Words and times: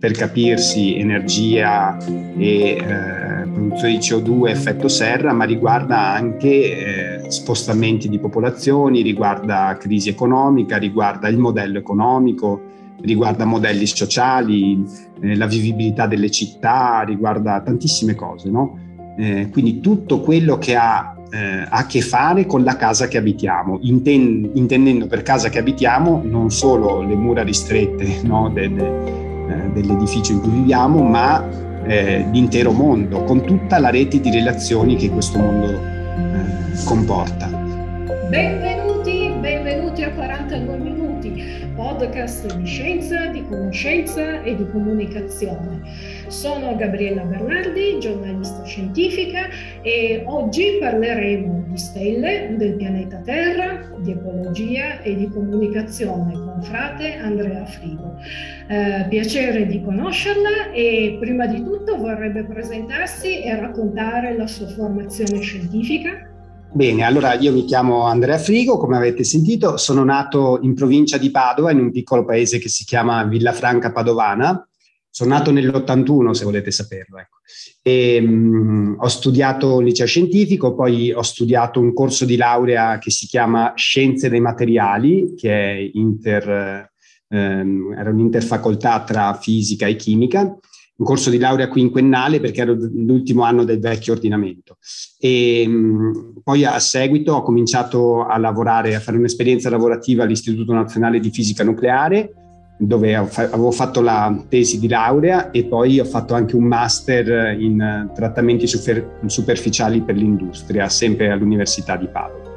per 0.00 0.12
capirsi 0.12 0.98
energia 0.98 1.98
e 2.38 2.78
eh, 2.78 3.48
produzione 3.52 3.92
di 3.92 3.98
CO2 3.98 4.48
effetto 4.48 4.88
serra, 4.88 5.34
ma 5.34 5.44
riguarda 5.44 6.14
anche 6.14 7.24
eh, 7.24 7.30
spostamenti 7.30 8.08
di 8.08 8.18
popolazioni, 8.18 9.02
riguarda 9.02 9.76
crisi 9.78 10.08
economica, 10.08 10.78
riguarda 10.78 11.28
il 11.28 11.36
modello 11.36 11.76
economico, 11.76 12.62
riguarda 13.02 13.44
modelli 13.44 13.84
sociali, 13.86 14.82
eh, 15.20 15.36
la 15.36 15.46
vivibilità 15.46 16.06
delle 16.06 16.30
città, 16.30 17.02
riguarda 17.02 17.60
tantissime 17.60 18.14
cose, 18.14 18.48
no? 18.48 18.78
Eh, 19.18 19.50
quindi 19.52 19.80
tutto 19.80 20.20
quello 20.20 20.56
che 20.56 20.76
ha 20.76 21.14
eh, 21.30 21.66
a 21.68 21.86
che 21.86 22.00
fare 22.00 22.46
con 22.46 22.64
la 22.64 22.76
casa 22.76 23.06
che 23.06 23.18
abitiamo, 23.18 23.78
Inten- 23.82 24.50
intendendo 24.54 25.06
per 25.06 25.22
casa 25.22 25.50
che 25.50 25.58
abitiamo 25.58 26.22
non 26.24 26.50
solo 26.50 27.02
le 27.02 27.14
mura 27.14 27.42
ristrette 27.42 28.20
no, 28.22 28.50
de- 28.52 28.72
de- 28.72 29.28
eh, 29.50 29.70
dell'edificio 29.72 30.32
in 30.32 30.40
cui 30.40 30.50
viviamo, 30.50 31.02
ma 31.02 31.44
eh, 31.84 32.24
l'intero 32.30 32.72
mondo, 32.72 33.24
con 33.24 33.44
tutta 33.44 33.78
la 33.78 33.90
rete 33.90 34.20
di 34.20 34.30
relazioni 34.30 34.96
che 34.96 35.10
questo 35.10 35.38
mondo 35.38 35.68
eh, 35.72 36.84
comporta. 36.84 37.48
Benvenuti, 38.28 39.32
benvenuti 39.40 40.04
a 40.04 40.12
42 40.12 40.76
minuti, 40.78 41.42
podcast 41.74 42.54
di 42.54 42.64
scienza, 42.64 43.26
di 43.26 43.44
conoscenza 43.48 44.42
e 44.42 44.54
di 44.54 44.66
comunicazione. 44.70 45.80
Sono 46.30 46.76
Gabriella 46.76 47.24
Bernardi, 47.24 47.98
giornalista 47.98 48.62
scientifica 48.62 49.48
e 49.82 50.22
oggi 50.24 50.76
parleremo 50.78 51.64
di 51.66 51.76
stelle, 51.76 52.54
del 52.56 52.76
pianeta 52.76 53.16
Terra, 53.16 53.90
di 53.98 54.12
ecologia 54.12 55.00
e 55.02 55.16
di 55.16 55.28
comunicazione 55.28 56.34
con 56.34 56.62
frate 56.62 57.16
Andrea 57.16 57.66
Frigo. 57.66 58.14
Eh, 58.68 59.06
piacere 59.08 59.66
di 59.66 59.82
conoscerla 59.82 60.70
e 60.72 61.16
prima 61.18 61.46
di 61.46 61.64
tutto 61.64 61.96
vorrebbe 61.96 62.44
presentarsi 62.44 63.42
e 63.42 63.58
raccontare 63.58 64.36
la 64.36 64.46
sua 64.46 64.68
formazione 64.68 65.40
scientifica. 65.40 66.28
Bene, 66.72 67.02
allora 67.02 67.34
io 67.34 67.52
mi 67.52 67.64
chiamo 67.64 68.04
Andrea 68.04 68.38
Frigo, 68.38 68.78
come 68.78 68.96
avete 68.96 69.24
sentito, 69.24 69.76
sono 69.76 70.04
nato 70.04 70.60
in 70.62 70.74
provincia 70.74 71.18
di 71.18 71.32
Padova, 71.32 71.72
in 71.72 71.80
un 71.80 71.90
piccolo 71.90 72.24
paese 72.24 72.60
che 72.60 72.68
si 72.68 72.84
chiama 72.84 73.24
Villafranca 73.24 73.90
Padovana, 73.90 74.64
sono 75.10 75.34
nato 75.34 75.50
nell'81, 75.50 76.30
se 76.30 76.44
volete 76.44 76.70
saperlo. 76.70 77.18
Ecco. 77.18 77.38
E, 77.82 78.20
mh, 78.20 78.96
ho 79.00 79.08
studiato 79.08 79.76
un 79.76 79.84
liceo 79.84 80.06
scientifico, 80.06 80.74
poi 80.74 81.12
ho 81.12 81.22
studiato 81.22 81.80
un 81.80 81.92
corso 81.92 82.24
di 82.24 82.36
laurea 82.36 82.98
che 82.98 83.10
si 83.10 83.26
chiama 83.26 83.72
Scienze 83.74 84.28
dei 84.28 84.40
Materiali, 84.40 85.34
che 85.36 85.50
è 85.52 85.90
inter, 85.94 86.90
ehm, 87.28 87.94
era 87.98 88.10
un'interfacoltà 88.10 89.02
tra 89.02 89.34
fisica 89.34 89.86
e 89.86 89.96
chimica, 89.96 90.40
un 90.42 91.06
corso 91.06 91.30
di 91.30 91.38
laurea 91.38 91.68
quinquennale 91.68 92.40
perché 92.40 92.60
ero 92.60 92.74
l'ultimo 92.74 93.42
anno 93.42 93.64
del 93.64 93.80
vecchio 93.80 94.12
ordinamento. 94.12 94.76
E 95.18 95.66
mh, 95.66 96.40
poi 96.44 96.64
a 96.64 96.78
seguito 96.78 97.32
ho 97.32 97.42
cominciato 97.42 98.26
a 98.26 98.38
lavorare, 98.38 98.94
a 98.94 99.00
fare 99.00 99.16
un'esperienza 99.16 99.70
lavorativa 99.70 100.22
all'Istituto 100.22 100.72
Nazionale 100.72 101.18
di 101.18 101.30
Fisica 101.30 101.64
Nucleare 101.64 102.34
dove 102.82 103.14
avevo 103.14 103.70
fatto 103.70 104.00
la 104.00 104.34
tesi 104.48 104.80
di 104.80 104.88
laurea 104.88 105.50
e 105.50 105.64
poi 105.64 106.00
ho 106.00 106.04
fatto 106.04 106.32
anche 106.32 106.56
un 106.56 106.64
master 106.64 107.60
in 107.60 108.10
trattamenti 108.14 108.66
super, 108.66 109.18
superficiali 109.26 110.00
per 110.00 110.16
l'industria, 110.16 110.88
sempre 110.88 111.30
all'Università 111.30 111.96
di 111.96 112.06
Padova. 112.06 112.48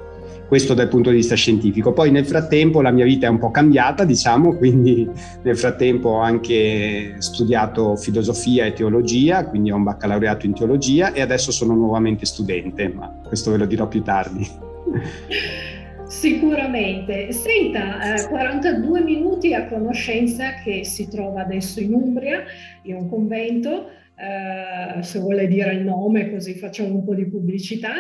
Questo 0.47 0.73
dal 0.73 0.87
punto 0.87 1.09
di 1.09 1.17
vista 1.17 1.35
scientifico. 1.35 1.91
Poi 1.91 2.09
nel 2.09 2.25
frattempo 2.25 2.81
la 2.81 2.91
mia 2.91 3.03
vita 3.03 3.27
è 3.27 3.29
un 3.29 3.39
po' 3.39 3.51
cambiata, 3.51 4.05
diciamo, 4.05 4.55
quindi 4.57 5.09
nel 5.41 5.57
frattempo 5.57 6.09
ho 6.09 6.19
anche 6.19 7.15
studiato 7.17 7.97
filosofia 7.97 8.65
e 8.65 8.71
teologia, 8.71 9.45
quindi 9.45 9.71
ho 9.71 9.75
un 9.75 9.83
baccalaureato 9.83 10.45
in 10.45 10.53
teologia 10.53 11.11
e 11.11 11.19
adesso 11.19 11.51
sono 11.51 11.73
nuovamente 11.73 12.25
studente, 12.25 12.87
ma 12.87 13.13
questo 13.27 13.51
ve 13.51 13.57
lo 13.57 13.65
dirò 13.65 13.87
più 13.87 14.01
tardi. 14.03 14.47
Sicuramente. 16.13 17.33
Senta, 17.33 18.13
eh, 18.13 18.27
42 18.27 19.01
minuti 19.01 19.53
a 19.53 19.67
conoscenza 19.67 20.53
che 20.63 20.85
si 20.85 21.09
trova 21.09 21.41
adesso 21.41 21.81
in 21.81 21.93
Umbria, 21.93 22.43
in 22.83 22.95
un 22.95 23.09
convento, 23.09 23.89
eh, 24.15 25.01
se 25.01 25.19
vuole 25.19 25.47
dire 25.47 25.73
il 25.73 25.83
nome 25.83 26.29
così 26.31 26.53
facciamo 26.53 26.93
un 26.93 27.03
po' 27.03 27.15
di 27.15 27.27
pubblicità. 27.27 27.93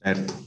Certo. 0.00 0.46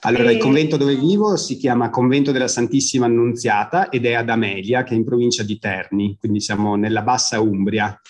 Allora, 0.00 0.32
il 0.32 0.38
convento 0.38 0.76
dove 0.76 0.96
vivo 0.96 1.36
si 1.36 1.56
chiama 1.56 1.90
Convento 1.90 2.32
della 2.32 2.48
Santissima 2.48 3.04
Annunziata 3.04 3.90
ed 3.90 4.06
è 4.06 4.14
ad 4.14 4.30
Amelia, 4.30 4.84
che 4.84 4.94
è 4.94 4.96
in 4.96 5.04
provincia 5.04 5.42
di 5.42 5.58
Terni, 5.58 6.16
quindi 6.18 6.40
siamo 6.40 6.74
nella 6.74 7.02
bassa 7.02 7.40
Umbria, 7.40 8.00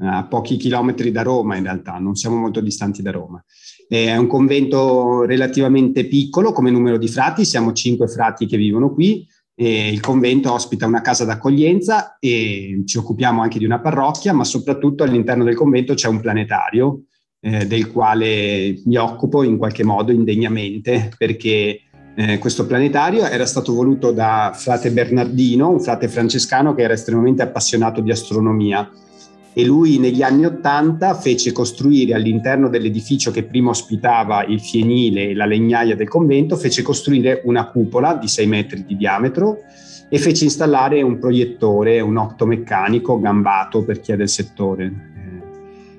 a 0.00 0.26
pochi 0.26 0.56
chilometri 0.56 1.10
da 1.10 1.22
Roma 1.22 1.56
in 1.56 1.64
realtà, 1.64 1.98
non 1.98 2.14
siamo 2.14 2.36
molto 2.36 2.60
distanti 2.60 3.02
da 3.02 3.10
Roma. 3.10 3.42
È 3.88 4.14
un 4.14 4.26
convento 4.26 5.24
relativamente 5.24 6.06
piccolo 6.06 6.52
come 6.52 6.70
numero 6.70 6.98
di 6.98 7.08
frati, 7.08 7.46
siamo 7.46 7.72
cinque 7.72 8.06
frati 8.06 8.44
che 8.46 8.58
vivono 8.58 8.92
qui. 8.92 9.26
il 9.54 10.00
convento 10.00 10.52
ospita 10.52 10.86
una 10.86 11.00
casa 11.00 11.24
d'accoglienza 11.24 12.18
e 12.20 12.82
ci 12.84 12.98
occupiamo 12.98 13.40
anche 13.40 13.58
di 13.58 13.64
una 13.64 13.80
parrocchia, 13.80 14.34
ma 14.34 14.44
soprattutto 14.44 15.04
all'interno 15.04 15.42
del 15.42 15.56
convento 15.56 15.94
c'è 15.94 16.06
un 16.06 16.20
planetario 16.20 17.04
eh, 17.40 17.66
del 17.66 17.90
quale 17.90 18.80
mi 18.84 18.96
occupo 18.96 19.42
in 19.42 19.56
qualche 19.56 19.84
modo 19.84 20.12
indegnamente 20.12 21.10
perché 21.16 21.80
eh, 22.14 22.38
questo 22.38 22.66
planetario 22.66 23.24
era 23.24 23.46
stato 23.46 23.72
voluto 23.72 24.10
da 24.10 24.52
frate 24.54 24.90
Bernardino, 24.90 25.70
un 25.70 25.80
frate 25.80 26.08
francescano 26.08 26.74
che 26.74 26.82
era 26.82 26.94
estremamente 26.94 27.42
appassionato 27.42 28.00
di 28.00 28.10
astronomia 28.10 28.90
e 29.58 29.64
lui 29.64 29.98
negli 29.98 30.22
anni 30.22 30.44
Ottanta 30.44 31.14
fece 31.14 31.50
costruire 31.50 32.14
all'interno 32.14 32.68
dell'edificio 32.68 33.32
che 33.32 33.42
prima 33.42 33.70
ospitava 33.70 34.44
il 34.44 34.60
fienile 34.60 35.30
e 35.30 35.34
la 35.34 35.46
legnaia 35.46 35.96
del 35.96 36.06
convento, 36.06 36.54
fece 36.54 36.82
costruire 36.82 37.42
una 37.42 37.66
cupola 37.66 38.14
di 38.14 38.28
6 38.28 38.46
metri 38.46 38.84
di 38.84 38.96
diametro 38.96 39.58
e 40.08 40.16
fece 40.18 40.44
installare 40.44 41.02
un 41.02 41.18
proiettore, 41.18 41.98
un 41.98 42.18
optomeccanico 42.18 43.18
gambato 43.18 43.82
per 43.82 43.98
chi 43.98 44.12
è 44.12 44.16
del 44.16 44.28
settore. 44.28 44.92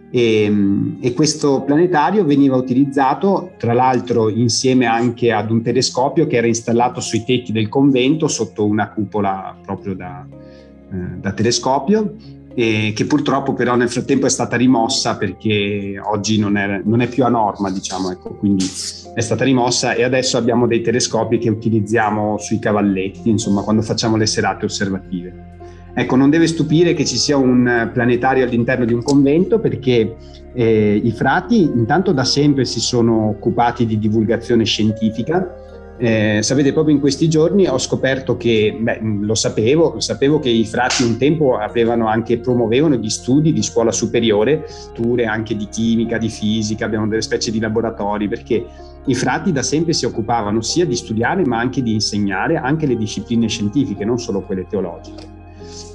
E, 0.10 0.54
e, 1.02 1.14
questo 1.14 1.62
planetario 1.64 2.24
veniva 2.24 2.56
utilizzato 2.56 3.56
tra 3.58 3.74
l'altro 3.74 4.30
insieme 4.30 4.86
anche 4.86 5.34
ad 5.34 5.52
un 5.52 5.62
telescopio 5.62 6.28
che 6.28 6.38
era 6.38 6.48
installato 6.48 7.02
sui 7.02 7.26
tetti 7.26 7.52
del 7.52 7.68
convento 7.68 8.30
sotto 8.30 8.66
una 8.66 8.90
cupola 8.90 9.54
proprio 9.62 9.96
da, 9.96 10.26
eh, 10.94 11.18
da 11.20 11.34
telescopio 11.34 12.38
e 12.60 12.92
che 12.94 13.06
purtroppo 13.06 13.54
però 13.54 13.78
nel 13.78 13.90
frattempo 13.90 14.26
è 14.26 14.30
stata 14.30 14.58
rimossa 14.58 15.16
perché 15.16 15.98
oggi 16.04 16.38
non 16.38 16.58
è, 16.58 16.82
non 16.84 17.00
è 17.00 17.08
più 17.08 17.24
a 17.24 17.30
norma, 17.30 17.72
diciamo, 17.72 18.12
ecco, 18.12 18.32
quindi 18.32 18.66
è 19.16 19.22
stata 19.22 19.46
rimossa 19.46 19.94
e 19.94 20.04
adesso 20.04 20.36
abbiamo 20.36 20.68
dei 20.68 20.82
telescopi 20.82 21.38
che 21.38 21.50
utilizziamo 21.50 22.38
sui 22.38 22.60
cavalletti, 22.60 23.30
insomma, 23.30 23.62
quando 23.62 23.82
facciamo 23.82 24.18
le 24.18 24.26
serate 24.26 24.66
osservative. 24.66 25.58
Ecco, 25.94 26.18
non 26.18 26.30
deve 26.30 26.48
stupire 26.48 26.94
che 26.94 27.06
ci 27.06 27.16
sia 27.16 27.38
un 27.38 27.92
planetario 27.94 28.44
all'interno 28.44 28.84
di 28.84 28.92
un 28.92 29.04
convento 29.04 29.60
perché 29.60 30.18
eh, 30.54 31.02
i 31.02 31.12
frati 31.12 31.62
intanto 31.62 32.12
da 32.12 32.26
sempre 32.26 32.66
si 32.66 32.82
sono 32.82 33.30
occupati 33.30 33.86
di 33.86 33.98
divulgazione 33.98 34.66
scientifica 34.66 35.69
eh, 36.02 36.40
sapete, 36.42 36.72
proprio 36.72 36.96
in 36.96 37.02
questi 37.02 37.28
giorni 37.28 37.68
ho 37.68 37.78
scoperto 37.78 38.38
che, 38.38 38.78
beh, 38.80 39.00
lo 39.02 39.36
sapevo, 39.36 39.92
lo 39.96 40.00
sapevo 40.00 40.40
che 40.40 40.48
i 40.48 40.66
frati 40.66 41.04
un 41.04 41.18
tempo 41.18 41.58
avevano 41.58 42.08
anche, 42.08 42.40
promuovevano 42.40 42.96
gli 42.96 43.10
studi 43.10 43.52
di 43.52 43.62
scuola 43.62 43.92
superiore, 43.92 44.66
tour 44.94 45.22
anche 45.26 45.58
di 45.58 45.68
chimica, 45.68 46.18
di 46.18 46.30
fisica, 46.30 46.86
abbiamo 46.86 47.06
delle 47.06 47.22
specie 47.22 47.52
di 47.52 47.60
laboratori, 47.60 48.30
perché 48.30 48.66
i 49.06 49.14
frati 49.14 49.52
da 49.52 49.62
sempre 49.62 49.92
si 49.92 50.06
occupavano 50.06 50.62
sia 50.62 50.86
di 50.86 50.96
studiare 50.96 51.46
ma 51.46 51.60
anche 51.60 51.82
di 51.82 51.92
insegnare 51.92 52.56
anche 52.56 52.86
le 52.86 52.96
discipline 52.96 53.50
scientifiche, 53.50 54.06
non 54.06 54.20
solo 54.20 54.40
quelle 54.40 54.66
teologiche. 54.68 55.38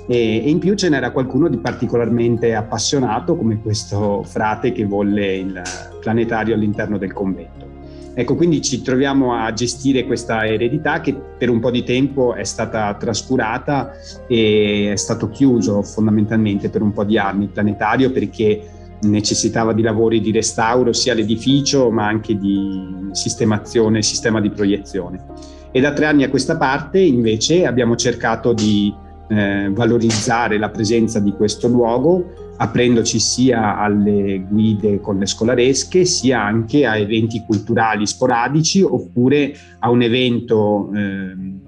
E, 0.07 0.45
e 0.45 0.51
in 0.51 0.59
più 0.59 0.75
ce 0.75 0.91
n'era 0.91 1.13
qualcuno 1.13 1.49
di 1.49 1.57
particolarmente 1.57 2.55
appassionato 2.55 3.37
come 3.37 3.59
questo 3.62 4.23
frate 4.23 4.73
che 4.73 4.85
volle 4.85 5.37
il 5.37 5.62
planetario 5.99 6.55
all'interno 6.55 6.99
del 6.99 7.15
convento. 7.15 7.74
Ecco, 8.16 8.37
quindi 8.37 8.62
ci 8.62 8.81
troviamo 8.81 9.34
a 9.34 9.52
gestire 9.52 10.05
questa 10.06 10.46
eredità 10.46 11.00
che 11.00 11.14
per 11.14 11.50
un 11.50 11.58
po' 11.58 11.72
di 11.72 11.82
tempo 11.82 12.34
è 12.34 12.44
stata 12.44 12.94
trascurata 12.94 13.90
e 14.28 14.90
è 14.93 14.96
stato 14.96 15.28
chiuso 15.31 15.82
fondamentalmente 15.82 16.69
per 16.69 16.81
un 16.81 16.93
po' 16.93 17.02
di 17.02 17.19
anni 17.19 17.44
il 17.44 17.50
planetario 17.50 18.12
perché 18.12 18.62
necessitava 19.02 19.72
di 19.72 19.82
lavori 19.82 20.20
di 20.20 20.31
restauro 20.31 20.93
sia 20.93 21.12
l'edificio 21.12 21.90
ma 21.90 22.06
anche 22.06 22.38
di 22.38 23.08
sistemazione, 23.11 24.00
sistema 24.02 24.40
di 24.40 24.50
proiezione. 24.50 25.25
E 25.72 25.81
da 25.81 25.93
tre 25.93 26.06
anni 26.06 26.22
a 26.22 26.31
questa 26.31 26.56
parte 26.56 27.00
invece 27.00 27.66
abbiamo 27.66 27.96
cercato 27.96 28.52
di 28.52 28.94
eh, 29.28 29.69
valorizzare 29.72 30.56
la 30.56 30.70
presenza 30.70 31.19
di 31.19 31.32
questo 31.32 31.66
luogo 31.66 32.44
aprendoci 32.56 33.19
sia 33.19 33.79
alle 33.79 34.45
guide 34.49 35.01
con 35.01 35.19
le 35.19 35.27
scolaresche 35.27 36.05
sia 36.05 36.43
anche 36.43 36.87
a 36.87 36.97
eventi 36.97 37.43
culturali 37.45 38.06
sporadici 38.06 38.83
oppure 38.83 39.55
a 39.81 39.91
un 39.91 40.03
evento 40.03 40.91
eh, 40.95 41.62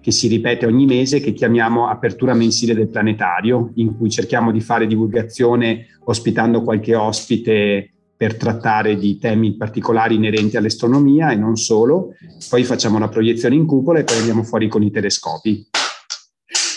che 0.00 0.12
si 0.12 0.28
ripete 0.28 0.66
ogni 0.66 0.86
mese, 0.86 1.18
che 1.18 1.32
chiamiamo 1.32 1.88
Apertura 1.88 2.32
mensile 2.32 2.74
del 2.74 2.88
planetario, 2.88 3.72
in 3.74 3.96
cui 3.96 4.08
cerchiamo 4.08 4.52
di 4.52 4.60
fare 4.60 4.86
divulgazione 4.86 5.86
ospitando 6.04 6.62
qualche 6.62 6.94
ospite 6.94 7.90
per 8.16 8.36
trattare 8.36 8.96
di 8.96 9.18
temi 9.18 9.56
particolari 9.56 10.14
inerenti 10.14 10.56
all'astronomia 10.56 11.32
e 11.32 11.34
non 11.34 11.56
solo. 11.56 12.14
Poi 12.48 12.62
facciamo 12.62 12.96
una 12.96 13.08
proiezione 13.08 13.56
in 13.56 13.66
cupola 13.66 13.98
e 13.98 14.04
poi 14.04 14.18
andiamo 14.18 14.44
fuori 14.44 14.68
con 14.68 14.82
i 14.82 14.92
telescopi. 14.92 15.66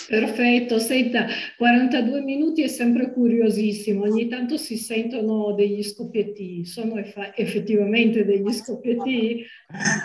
Perfetto, 0.10 0.80
senta, 0.80 1.28
42 1.56 2.22
minuti 2.22 2.64
è 2.64 2.68
sempre 2.68 3.14
curiosissimo, 3.14 4.06
ogni 4.06 4.28
tanto 4.28 4.58
si 4.58 4.76
sentono 4.76 5.54
degli 5.54 5.84
scoppietti, 5.84 6.66
sono 6.66 6.96
effettivamente 7.36 8.26
degli 8.26 8.52
scoppietti? 8.52 9.46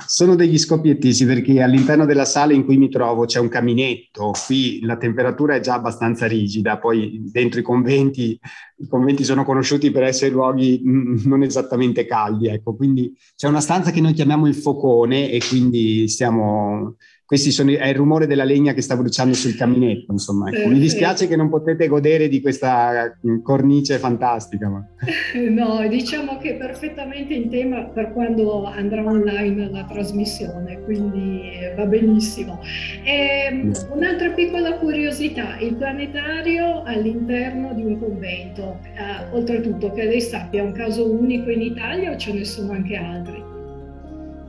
Sono 0.06 0.35
degli 0.35 0.59
scoppietti, 0.59 1.11
sì, 1.15 1.25
perché 1.25 1.62
all'interno 1.62 2.05
della 2.05 2.27
sala 2.27 2.53
in 2.53 2.67
cui 2.67 2.77
mi 2.77 2.91
trovo 2.91 3.25
c'è 3.25 3.41
un 3.41 3.49
caminetto, 3.49 4.33
qui 4.47 4.81
la 4.83 4.99
temperatura 4.99 5.55
è 5.55 5.61
già 5.61 5.73
abbastanza 5.73 6.27
rigida, 6.27 6.77
poi 6.77 7.23
dentro 7.33 7.61
i 7.61 7.62
conventi, 7.62 8.39
i 8.77 8.87
conventi 8.87 9.25
sono 9.25 9.43
conosciuti 9.43 9.91
per 9.91 10.03
essere 10.03 10.33
luoghi 10.33 10.83
mm, 10.87 11.21
non 11.25 11.43
esattamente 11.43 12.05
caldi, 12.05 12.49
ecco, 12.49 12.77
quindi 12.77 13.11
c'è 13.35 13.49
una 13.49 13.61
stanza 13.61 13.91
che 13.91 14.03
noi 14.03 14.12
chiamiamo 14.12 14.47
il 14.47 14.55
focone 14.55 15.31
e 15.31 15.41
quindi 15.49 16.07
stiamo 16.09 16.97
questi 17.35 17.51
sono, 17.51 17.73
è 17.73 17.89
il 17.89 17.97
rumore 17.97 18.29
della 18.29 18.45
legna 18.45 18.73
che 18.75 18.81
sta 18.81 18.97
bruciando 18.97 19.35
sul 19.35 19.57
caminetto, 19.57 20.13
insomma. 20.13 20.51
Ecco. 20.51 20.69
Mi 20.69 20.79
dispiace 20.79 21.27
che 21.27 21.35
non 21.35 21.49
potete 21.49 21.89
godere 21.89 22.29
di 22.29 22.41
questa 22.41 23.19
mm, 23.27 23.43
cornice 23.43 23.99
fantastica. 23.99 24.69
Ma... 24.69 24.87
No, 25.55 25.87
diciamo 25.89 26.39
che 26.39 26.55
è 26.55 26.57
perfettamente 26.57 27.35
in 27.35 27.51
tema 27.51 27.85
per 27.85 28.13
quando 28.13 28.65
andrà 28.65 29.05
online 29.05 29.69
la 29.71 29.85
trasmissione, 29.85 30.81
quindi 30.85 31.43
va 31.77 31.87
benissimo. 31.87 32.61
E, 33.03 33.49
ehm, 33.51 33.73
un'altra 33.91 34.31
piccola 34.31 34.79
curiosità, 34.79 35.59
il 35.59 35.75
planetario 35.75 36.83
all'interno 36.85 37.75
di 37.75 37.83
un 37.83 37.99
convento, 37.99 38.79
eh, 38.95 39.35
oltretutto 39.35 39.91
che 39.93 40.05
lei 40.05 40.21
sappia, 40.21 40.63
è 40.63 40.65
un 40.65 40.73
caso 40.73 41.11
unico 41.11 41.51
in 41.51 41.63
Italia 41.63 42.13
o 42.13 42.17
ce 42.17 42.33
ne 42.33 42.45
sono 42.45 42.73
anche 42.73 42.95
altri? 42.95 43.54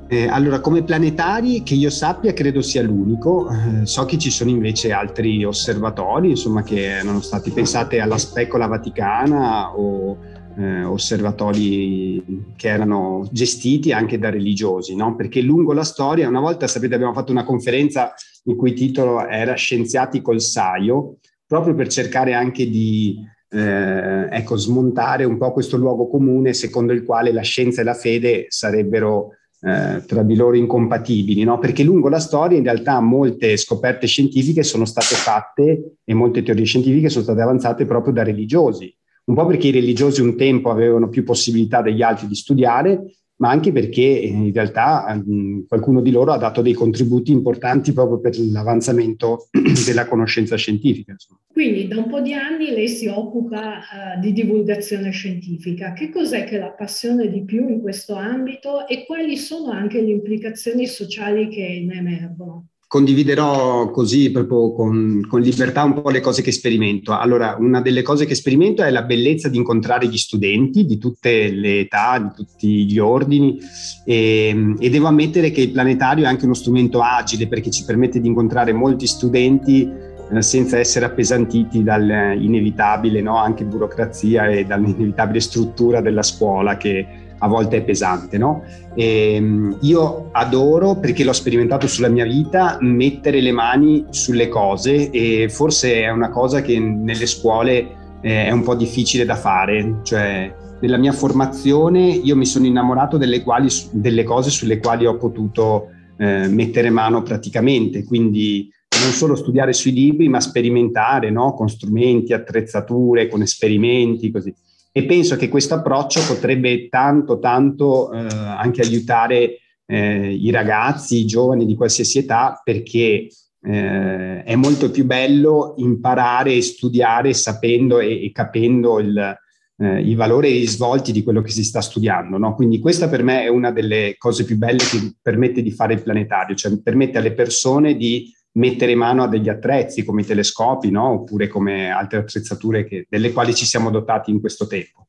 Eh, 0.07 0.27
allora, 0.27 0.59
come 0.59 0.83
planetari, 0.83 1.63
che 1.63 1.73
io 1.73 1.89
sappia, 1.89 2.33
credo 2.33 2.61
sia 2.61 2.83
l'unico. 2.83 3.49
Eh, 3.49 3.85
so 3.87 4.05
che 4.05 4.19
ci 4.19 4.29
sono 4.29 4.51
invece 4.51 4.91
altri 4.91 5.43
osservatori, 5.43 6.29
insomma, 6.29 6.61
che 6.61 6.83
erano 6.83 7.21
stati 7.21 7.49
pensati 7.49 7.97
alla 7.97 8.19
specola 8.19 8.67
vaticana 8.67 9.75
o 9.75 10.17
eh, 10.57 10.83
osservatori 10.83 12.53
che 12.55 12.67
erano 12.67 13.27
gestiti 13.31 13.91
anche 13.91 14.19
da 14.19 14.29
religiosi, 14.29 14.95
no? 14.95 15.15
Perché 15.15 15.41
lungo 15.41 15.73
la 15.73 15.83
storia, 15.83 16.27
una 16.27 16.39
volta, 16.39 16.67
sapete, 16.67 16.93
abbiamo 16.93 17.13
fatto 17.13 17.31
una 17.31 17.43
conferenza 17.43 18.13
il 18.43 18.55
cui 18.55 18.73
titolo 18.73 19.27
era 19.27 19.55
Scienziati 19.55 20.21
col 20.21 20.39
saio, 20.39 21.17
proprio 21.47 21.73
per 21.73 21.87
cercare 21.87 22.33
anche 22.33 22.69
di 22.69 23.17
eh, 23.49 24.27
ecco, 24.29 24.55
smontare 24.55 25.23
un 25.23 25.37
po' 25.37 25.51
questo 25.51 25.77
luogo 25.77 26.07
comune 26.07 26.53
secondo 26.53 26.93
il 26.93 27.03
quale 27.03 27.31
la 27.31 27.41
scienza 27.41 27.81
e 27.81 27.83
la 27.83 27.93
fede 27.93 28.45
sarebbero 28.49 29.29
eh, 29.65 30.03
tra 30.05 30.21
di 30.21 30.35
loro 30.35 30.55
incompatibili, 30.55 31.43
no? 31.43 31.57
perché 31.57 31.83
lungo 31.83 32.07
la 32.07 32.19
storia 32.19 32.55
in 32.55 32.63
realtà 32.63 32.99
molte 32.99 33.57
scoperte 33.57 34.05
scientifiche 34.05 34.61
sono 34.61 34.85
state 34.85 35.15
fatte 35.15 35.97
e 36.03 36.13
molte 36.13 36.43
teorie 36.43 36.65
scientifiche 36.65 37.09
sono 37.09 37.23
state 37.23 37.41
avanzate 37.41 37.87
proprio 37.87 38.13
da 38.13 38.21
religiosi, 38.21 38.95
un 39.25 39.33
po' 39.33 39.47
perché 39.47 39.69
i 39.69 39.71
religiosi 39.71 40.21
un 40.21 40.37
tempo 40.37 40.69
avevano 40.69 41.09
più 41.09 41.23
possibilità 41.23 41.81
degli 41.81 42.03
altri 42.03 42.27
di 42.27 42.35
studiare 42.35 43.01
ma 43.37 43.49
anche 43.49 43.71
perché 43.71 44.21
eh, 44.21 44.27
in 44.27 44.53
realtà 44.53 45.05
mh, 45.13 45.65
qualcuno 45.67 46.01
di 46.01 46.11
loro 46.11 46.31
ha 46.31 46.37
dato 46.37 46.61
dei 46.61 46.73
contributi 46.73 47.31
importanti 47.31 47.91
proprio 47.91 48.19
per 48.19 48.37
l'avanzamento 48.39 49.47
della 49.85 50.07
conoscenza 50.07 50.55
scientifica. 50.55 51.15
Quindi 51.51 51.87
da 51.87 51.97
un 51.97 52.09
po' 52.09 52.21
di 52.21 52.33
anni 52.33 52.71
lei 52.71 52.87
si 52.87 53.07
occupa 53.07 53.79
uh, 53.79 54.19
di 54.19 54.33
divulgazione 54.33 55.11
scientifica. 55.11 55.93
Che 55.93 56.09
cos'è 56.09 56.43
che 56.43 56.57
la 56.57 56.67
appassiona 56.67 57.25
di 57.25 57.43
più 57.43 57.67
in 57.67 57.81
questo 57.81 58.15
ambito 58.15 58.87
e 58.87 59.05
quali 59.05 59.37
sono 59.37 59.71
anche 59.71 60.01
le 60.01 60.11
implicazioni 60.11 60.85
sociali 60.85 61.47
che 61.47 61.83
ne 61.85 61.97
emergono? 61.97 62.67
Condividerò 62.95 63.91
così 63.91 64.31
proprio 64.31 64.71
con, 64.71 65.19
con, 65.27 65.41
libertà 65.41 65.83
un 65.83 66.01
po' 66.01 66.09
le 66.11 66.21
cose 66.21 66.41
che 66.41 66.53
sperimento. 66.53 67.11
Allora, 67.11 67.57
una 67.59 67.81
delle 67.81 68.01
cose 68.01 68.25
che 68.25 68.35
sperimento 68.35 68.83
è 68.83 68.89
la 68.89 69.01
bellezza 69.01 69.49
di 69.49 69.57
incontrare 69.57 70.07
gli 70.07 70.15
studenti 70.15 70.85
di 70.85 70.97
tutte 70.97 71.51
le 71.51 71.79
età, 71.79 72.17
di 72.19 72.29
tutti 72.33 72.85
gli 72.85 72.97
ordini 72.97 73.59
e, 74.05 74.75
e 74.79 74.89
devo 74.89 75.07
ammettere 75.07 75.51
che 75.51 75.59
il 75.59 75.71
planetario 75.71 76.23
è 76.23 76.27
anche 76.27 76.45
uno 76.45 76.53
strumento 76.53 77.01
agile 77.01 77.49
perché 77.49 77.69
ci 77.69 77.83
permette 77.83 78.21
di 78.21 78.29
incontrare 78.29 78.71
molti 78.71 79.07
studenti 79.07 79.91
eh, 80.31 80.41
senza 80.41 80.79
essere 80.79 81.03
appesantiti 81.03 81.83
dall'inevitabile 81.83 83.19
no? 83.19 83.35
anche 83.35 83.65
burocrazia 83.65 84.47
e 84.47 84.63
dall'inevitabile 84.63 85.41
struttura 85.41 85.99
della 85.99 86.23
scuola 86.23 86.77
che 86.77 87.24
a 87.39 87.47
volte 87.47 87.77
è 87.77 87.83
pesante, 87.83 88.37
no? 88.37 88.63
E 88.93 89.35
ehm, 89.35 89.77
io 89.81 90.29
adoro, 90.31 90.95
perché 90.95 91.23
l'ho 91.23 91.33
sperimentato 91.33 91.87
sulla 91.87 92.07
mia 92.07 92.25
vita, 92.25 92.77
mettere 92.81 93.41
le 93.41 93.51
mani 93.51 94.05
sulle 94.09 94.47
cose 94.47 95.09
e 95.09 95.49
forse 95.49 96.01
è 96.01 96.09
una 96.09 96.29
cosa 96.29 96.61
che 96.61 96.79
nelle 96.79 97.25
scuole 97.25 98.19
eh, 98.21 98.45
è 98.45 98.51
un 98.51 98.63
po' 98.63 98.75
difficile 98.75 99.25
da 99.25 99.35
fare, 99.35 99.99
cioè 100.03 100.53
nella 100.81 100.97
mia 100.97 101.13
formazione 101.13 102.07
io 102.09 102.35
mi 102.35 102.45
sono 102.45 102.65
innamorato 102.65 103.17
delle, 103.17 103.41
quali, 103.43 103.69
delle 103.91 104.23
cose 104.23 104.49
sulle 104.49 104.79
quali 104.79 105.05
ho 105.05 105.17
potuto 105.17 105.89
eh, 106.17 106.47
mettere 106.47 106.89
mano 106.89 107.21
praticamente, 107.21 108.03
quindi 108.03 108.69
non 109.01 109.11
solo 109.11 109.35
studiare 109.35 109.73
sui 109.73 109.91
libri, 109.91 110.29
ma 110.29 110.39
sperimentare 110.39 111.29
no? 111.29 111.53
con 111.53 111.69
strumenti, 111.69 112.33
attrezzature, 112.33 113.27
con 113.27 113.41
esperimenti, 113.41 114.31
così 114.31 114.53
e 114.97 115.03
penso 115.03 115.35
che 115.35 115.49
questo 115.49 115.73
approccio 115.73 116.21
potrebbe 116.25 116.87
tanto, 116.87 117.37
tanto 117.39 118.13
eh, 118.13 118.17
anche 118.17 118.79
aiutare 118.79 119.57
eh, 119.85 120.33
i 120.33 120.49
ragazzi, 120.51 121.17
i 121.17 121.25
giovani 121.25 121.65
di 121.65 121.75
qualsiasi 121.75 122.19
età, 122.19 122.61
perché 122.63 123.27
eh, 123.61 124.43
è 124.43 124.55
molto 124.55 124.91
più 124.91 125.03
bello 125.03 125.73
imparare 125.79 126.53
e 126.53 126.61
studiare 126.61 127.33
sapendo 127.33 127.99
e, 127.99 128.23
e 128.23 128.31
capendo 128.31 128.99
il, 128.99 129.37
eh, 129.79 130.01
i 130.01 130.15
valori 130.15 130.47
e 130.47 130.59
i 130.59 130.65
svolti 130.65 131.11
di 131.11 131.23
quello 131.23 131.41
che 131.41 131.51
si 131.51 131.65
sta 131.65 131.81
studiando. 131.81 132.37
No? 132.37 132.55
Quindi 132.55 132.79
questa 132.79 133.09
per 133.09 133.21
me 133.21 133.43
è 133.43 133.49
una 133.49 133.71
delle 133.71 134.15
cose 134.17 134.45
più 134.45 134.55
belle 134.55 134.77
che 134.77 135.17
permette 135.21 135.61
di 135.61 135.71
fare 135.71 135.95
il 135.95 136.03
planetario, 136.03 136.55
cioè 136.55 136.81
permette 136.81 137.17
alle 137.17 137.33
persone 137.33 137.97
di 137.97 138.33
mettere 138.55 138.95
mano 138.95 139.23
a 139.23 139.27
degli 139.27 139.49
attrezzi 139.49 140.03
come 140.03 140.21
i 140.21 140.25
telescopi, 140.25 140.91
no? 140.91 141.09
oppure 141.09 141.47
come 141.47 141.89
altre 141.89 142.19
attrezzature 142.19 142.85
che, 142.85 143.05
delle 143.09 143.31
quali 143.31 143.53
ci 143.53 143.65
siamo 143.65 143.89
dotati 143.89 144.31
in 144.31 144.39
questo 144.39 144.67
tempo. 144.67 145.07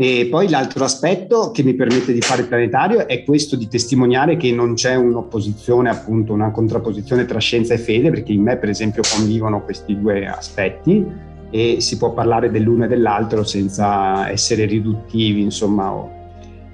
E 0.00 0.28
poi 0.30 0.48
l'altro 0.48 0.84
aspetto 0.84 1.50
che 1.50 1.64
mi 1.64 1.74
permette 1.74 2.12
di 2.12 2.20
fare 2.20 2.44
planetario 2.44 3.08
è 3.08 3.24
questo 3.24 3.56
di 3.56 3.66
testimoniare 3.66 4.36
che 4.36 4.52
non 4.52 4.74
c'è 4.74 4.94
un'opposizione, 4.94 5.90
appunto 5.90 6.32
una 6.32 6.52
contrapposizione 6.52 7.24
tra 7.24 7.40
scienza 7.40 7.74
e 7.74 7.78
fede, 7.78 8.10
perché 8.10 8.32
in 8.32 8.42
me 8.42 8.58
per 8.58 8.68
esempio 8.68 9.02
convivono 9.12 9.64
questi 9.64 9.98
due 9.98 10.24
aspetti 10.28 11.04
e 11.50 11.80
si 11.80 11.96
può 11.96 12.12
parlare 12.12 12.48
dell'uno 12.48 12.84
e 12.84 12.88
dell'altro 12.88 13.42
senza 13.42 14.30
essere 14.30 14.66
riduttivi, 14.66 15.40
insomma. 15.40 16.16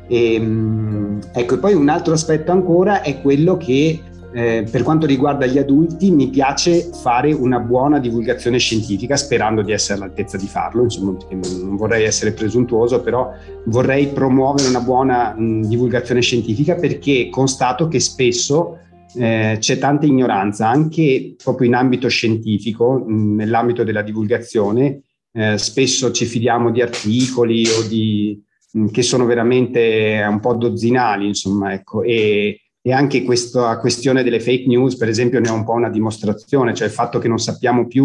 E, 0.07 0.35
ehm, 0.35 1.21
ecco, 1.33 1.55
e 1.55 1.59
poi 1.59 1.73
un 1.73 1.89
altro 1.89 2.13
aspetto 2.13 2.53
ancora 2.53 3.01
è 3.01 3.23
quello 3.23 3.57
che 3.57 4.03
eh, 4.35 4.67
per 4.69 4.83
quanto 4.83 5.07
riguarda 5.07 5.47
gli 5.47 5.59
adulti 5.59 6.11
mi 6.11 6.29
piace 6.29 6.91
fare 6.93 7.33
una 7.33 7.61
buona 7.61 8.01
divulgazione 8.01 8.59
scientifica 8.59 9.17
sperando 9.17 9.63
di 9.63 9.71
essere 9.71 10.01
all'altezza 10.01 10.37
di 10.37 10.47
farlo, 10.47 10.83
insomma 10.83 11.17
non 11.31 11.77
vorrei 11.77 12.05
essere 12.05 12.33
presuntuoso, 12.33 13.01
però 13.01 13.33
vorrei 13.67 14.09
promuovere 14.09 14.69
una 14.69 14.81
buona 14.81 15.35
mh, 15.37 15.69
divulgazione 15.69 16.21
scientifica 16.21 16.75
perché 16.75 17.29
constato 17.31 17.87
che 17.87 18.01
spesso 18.01 18.81
eh, 19.17 19.57
c'è 19.61 19.79
tanta 19.79 20.05
ignoranza 20.05 20.69
anche 20.69 21.37
proprio 21.41 21.69
in 21.69 21.77
ambito 21.77 22.09
scientifico, 22.09 23.05
mh, 23.07 23.37
nell'ambito 23.37 23.85
della 23.85 24.03
divulgazione, 24.03 25.03
eh, 25.33 25.59
spesso 25.59 26.11
ci 26.11 26.25
fidiamo 26.25 26.73
di 26.73 26.83
articoli 26.83 27.65
o 27.69 27.87
di, 27.87 28.43
mh, 28.73 28.87
che 28.87 29.03
sono 29.03 29.27
veramente 29.27 30.27
un 30.29 30.41
po' 30.41 30.55
dozzinali, 30.55 31.29
insomma, 31.29 31.73
ecco, 31.73 32.03
e, 32.03 32.59
e 32.87 32.93
anche 32.93 33.23
questa 33.23 33.79
questione 33.79 34.23
delle 34.23 34.41
fake 34.41 34.67
news, 34.67 34.99
per 34.99 35.09
esempio, 35.09 35.41
ne 35.41 35.49
è 35.49 35.51
un 35.51 35.65
po' 35.65 35.73
una 35.73 35.89
dimostrazione, 35.89 36.75
cioè 36.75 36.87
il 36.87 36.93
fatto 36.93 37.19
che 37.19 37.29
non 37.29 37.39
sappiamo 37.39 37.87
più 37.87 38.05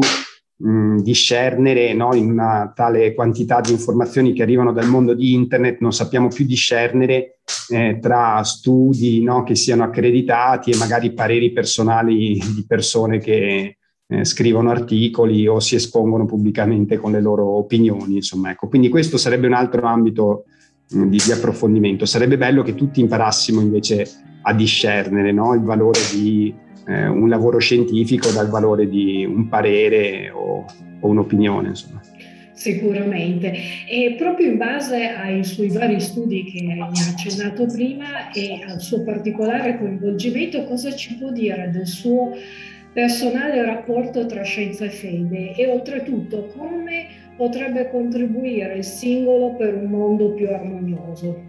mh, 0.56 1.02
discernere 1.02 1.94
no, 1.94 2.16
in 2.16 2.32
una 2.32 2.72
tale 2.74 3.14
quantità 3.14 3.60
di 3.60 3.72
informazioni 3.72 4.32
che 4.32 4.42
arrivano 4.42 4.72
dal 4.72 4.88
mondo 4.88 5.14
di 5.14 5.34
internet, 5.34 5.82
non 5.82 5.92
sappiamo 5.92 6.30
più 6.30 6.46
discernere 6.46 7.40
eh, 7.72 8.00
tra 8.02 8.42
studi 8.46 9.22
no, 9.22 9.44
che 9.44 9.56
siano 9.56 9.84
accreditati 9.84 10.72
e 10.72 10.78
magari 10.78 11.12
pareri 11.12 11.52
personali 11.52 12.40
di 12.56 12.64
persone 12.66 13.20
che 13.20 13.80
eh, 14.08 14.24
scrivono 14.24 14.70
articoli 14.70 15.46
o 15.46 15.60
si 15.60 15.76
espongono 15.76 16.26
pubblicamente 16.26 16.96
con 16.96 17.12
le 17.12 17.20
loro 17.20 17.46
opinioni. 17.58 18.16
Insomma, 18.16 18.52
ecco. 18.52 18.70
Quindi 18.70 18.88
questo 18.88 19.18
sarebbe 19.18 19.48
un 19.48 19.54
altro 19.56 19.86
ambito 19.86 20.46
mh, 20.92 21.04
di, 21.10 21.20
di 21.22 21.32
approfondimento. 21.34 22.06
Sarebbe 22.06 22.38
bello 22.38 22.64
che 22.64 22.76
tutti 22.76 23.02
imparassimo 23.02 23.60
invece 23.60 24.28
a 24.42 24.54
discernere 24.54 25.32
no? 25.32 25.54
il 25.54 25.62
valore 25.62 26.00
di 26.14 26.54
eh, 26.88 27.08
un 27.08 27.30
lavoro 27.30 27.60
scientifico 27.60 28.30
dal 28.32 28.50
valore 28.50 28.88
di 28.90 29.26
un 29.26 29.48
parere 29.48 30.30
o, 30.32 30.66
o 31.00 31.08
un'opinione. 31.08 31.70
Insomma. 31.70 32.02
Sicuramente. 32.60 33.54
E 33.88 34.16
proprio 34.18 34.48
in 34.52 34.58
base 34.58 35.08
ai 35.08 35.46
suoi 35.46 35.70
vari 35.70 36.02
studi 36.02 36.44
che 36.44 36.62
mi 36.62 36.80
ha 36.82 36.88
accennato 36.88 37.66
prima 37.68 38.32
e 38.32 38.66
al 38.68 38.82
suo 38.82 39.04
particolare 39.04 39.78
coinvolgimento, 39.78 40.66
cosa 40.66 40.94
ci 40.94 41.16
può 41.16 41.32
dire 41.32 41.70
del 41.72 41.88
suo 41.88 42.32
personale 42.92 43.64
rapporto 43.64 44.26
tra 44.26 44.44
scienza 44.44 44.84
e 44.84 44.90
fede 44.90 45.56
e 45.56 45.72
oltretutto 45.72 46.48
come 46.58 47.08
potrebbe 47.38 47.90
contribuire 47.90 48.76
il 48.76 48.84
singolo 48.84 49.56
per 49.56 49.76
un 49.76 49.86
mondo 49.86 50.34
più 50.34 50.50
armonioso? 50.50 51.49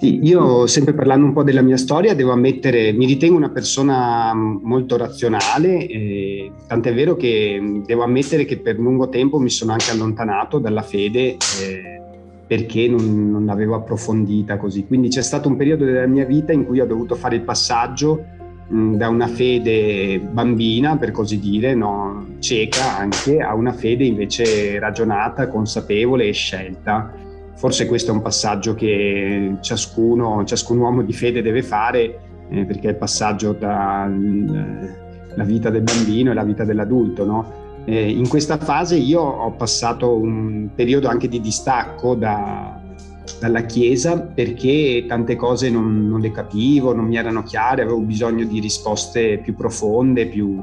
Sì, 0.00 0.20
io 0.22 0.68
sempre 0.68 0.94
parlando 0.94 1.26
un 1.26 1.32
po' 1.32 1.42
della 1.42 1.60
mia 1.60 1.76
storia, 1.76 2.14
devo 2.14 2.30
ammettere, 2.30 2.92
mi 2.92 3.04
ritengo 3.04 3.36
una 3.36 3.48
persona 3.48 4.32
molto 4.32 4.96
razionale, 4.96 5.86
eh, 5.88 6.52
tant'è 6.68 6.94
vero 6.94 7.16
che 7.16 7.80
devo 7.84 8.04
ammettere 8.04 8.44
che 8.44 8.58
per 8.58 8.78
lungo 8.78 9.08
tempo 9.08 9.40
mi 9.40 9.50
sono 9.50 9.72
anche 9.72 9.90
allontanato 9.90 10.60
dalla 10.60 10.82
fede 10.82 11.30
eh, 11.30 12.00
perché 12.46 12.86
non, 12.86 13.28
non 13.28 13.44
l'avevo 13.44 13.74
approfondita 13.74 14.56
così. 14.56 14.86
Quindi 14.86 15.08
c'è 15.08 15.22
stato 15.22 15.48
un 15.48 15.56
periodo 15.56 15.84
della 15.84 16.06
mia 16.06 16.24
vita 16.24 16.52
in 16.52 16.64
cui 16.64 16.78
ho 16.78 16.86
dovuto 16.86 17.16
fare 17.16 17.34
il 17.34 17.42
passaggio 17.42 18.24
mh, 18.68 18.94
da 18.94 19.08
una 19.08 19.26
fede 19.26 20.20
bambina, 20.20 20.96
per 20.96 21.10
così 21.10 21.40
dire, 21.40 21.74
no, 21.74 22.24
cieca 22.38 22.96
anche, 22.96 23.40
a 23.40 23.52
una 23.54 23.72
fede 23.72 24.04
invece 24.04 24.78
ragionata, 24.78 25.48
consapevole 25.48 26.28
e 26.28 26.32
scelta 26.32 27.26
forse 27.58 27.86
questo 27.86 28.12
è 28.12 28.14
un 28.14 28.22
passaggio 28.22 28.74
che 28.74 29.56
ciascuno, 29.60 30.44
ciascun 30.44 30.78
uomo 30.78 31.02
di 31.02 31.12
fede 31.12 31.42
deve 31.42 31.64
fare, 31.64 32.20
eh, 32.50 32.64
perché 32.64 32.86
è 32.86 32.90
il 32.90 32.96
passaggio 32.96 33.56
tra 33.56 34.08
la 34.08 35.44
vita 35.44 35.68
del 35.68 35.82
bambino 35.82 36.30
e 36.30 36.34
la 36.34 36.44
vita 36.44 36.64
dell'adulto. 36.64 37.24
No? 37.24 37.52
Eh, 37.84 38.10
in 38.10 38.28
questa 38.28 38.58
fase 38.58 38.94
io 38.94 39.20
ho 39.20 39.50
passato 39.52 40.16
un 40.16 40.68
periodo 40.72 41.08
anche 41.08 41.26
di 41.26 41.40
distacco 41.40 42.14
da, 42.14 42.80
dalla 43.40 43.62
Chiesa 43.62 44.20
perché 44.20 45.04
tante 45.08 45.34
cose 45.34 45.68
non, 45.68 46.06
non, 46.08 46.20
le 46.20 46.30
capivo, 46.30 46.94
non 46.94 47.06
mi 47.06 47.16
erano 47.16 47.42
chiare, 47.42 47.82
avevo 47.82 47.98
bisogno 47.98 48.44
di 48.44 48.60
risposte 48.60 49.38
più 49.38 49.56
profonde, 49.56 50.26
più, 50.26 50.62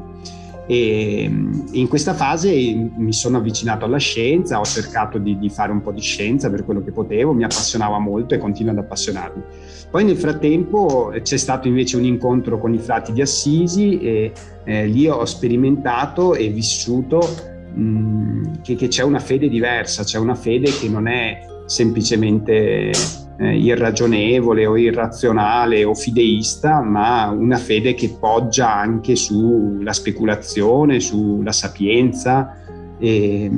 e 0.68 1.24
in 1.72 1.88
questa 1.88 2.14
fase 2.14 2.52
mi 2.52 3.14
sono 3.14 3.38
avvicinato 3.38 3.86
alla 3.86 3.98
scienza, 3.98 4.60
ho 4.60 4.64
cercato 4.64 5.20
di, 5.20 5.38
di, 5.38 5.50
fare 5.50 5.72
un 5.72 5.82
po' 5.82 5.92
di 5.92 6.02
scienza 6.02 6.50
per 6.50 6.66
quello 6.66 6.84
che 6.84 6.92
potevo, 6.92 7.34
mi 7.34 7.44
appassionava 7.44 8.00
molto 8.00 8.34
e 8.34 8.40
continua 8.40 8.72
ad 8.72 8.80
appassionarmi. 8.80 9.44
Poi 9.92 10.04
nel 10.04 10.18
frattempo 10.18 11.14
c'è 11.22 11.38
stato 11.38 11.68
invece 11.68 11.98
un 11.98 12.06
incontro 12.06 12.60
con 12.60 12.74
i 12.74 12.80
frati 12.80 13.14
di 13.14 13.22
Assisi 13.22 14.00
e 14.00 14.32
eh, 14.64 14.88
lì 14.88 15.08
ho 15.08 15.24
sperimentato 15.26 16.34
e 16.34 16.50
vissuto 16.50 17.20
mh, 17.74 18.62
che, 18.62 18.76
che 18.76 18.88
c'è 18.88 19.04
una 19.04 19.20
fede 19.20 19.48
diversa, 19.48 20.04
c'è 20.04 20.18
una 20.18 20.36
fede 20.36 20.72
che 20.72 20.90
non 20.90 21.08
è 21.08 21.54
semplicemente 21.66 22.92
eh, 23.38 23.58
irragionevole 23.58 24.66
o 24.66 24.78
irrazionale 24.78 25.84
o 25.84 25.94
fideista, 25.94 26.82
ma 26.82 27.30
una 27.30 27.58
fede 27.58 27.94
che 27.94 28.16
poggia 28.20 28.74
anche 28.74 29.16
sulla 29.16 29.94
speculazione, 29.94 31.00
sulla 31.00 31.52
sapienza 31.52 32.56
e, 32.98 33.52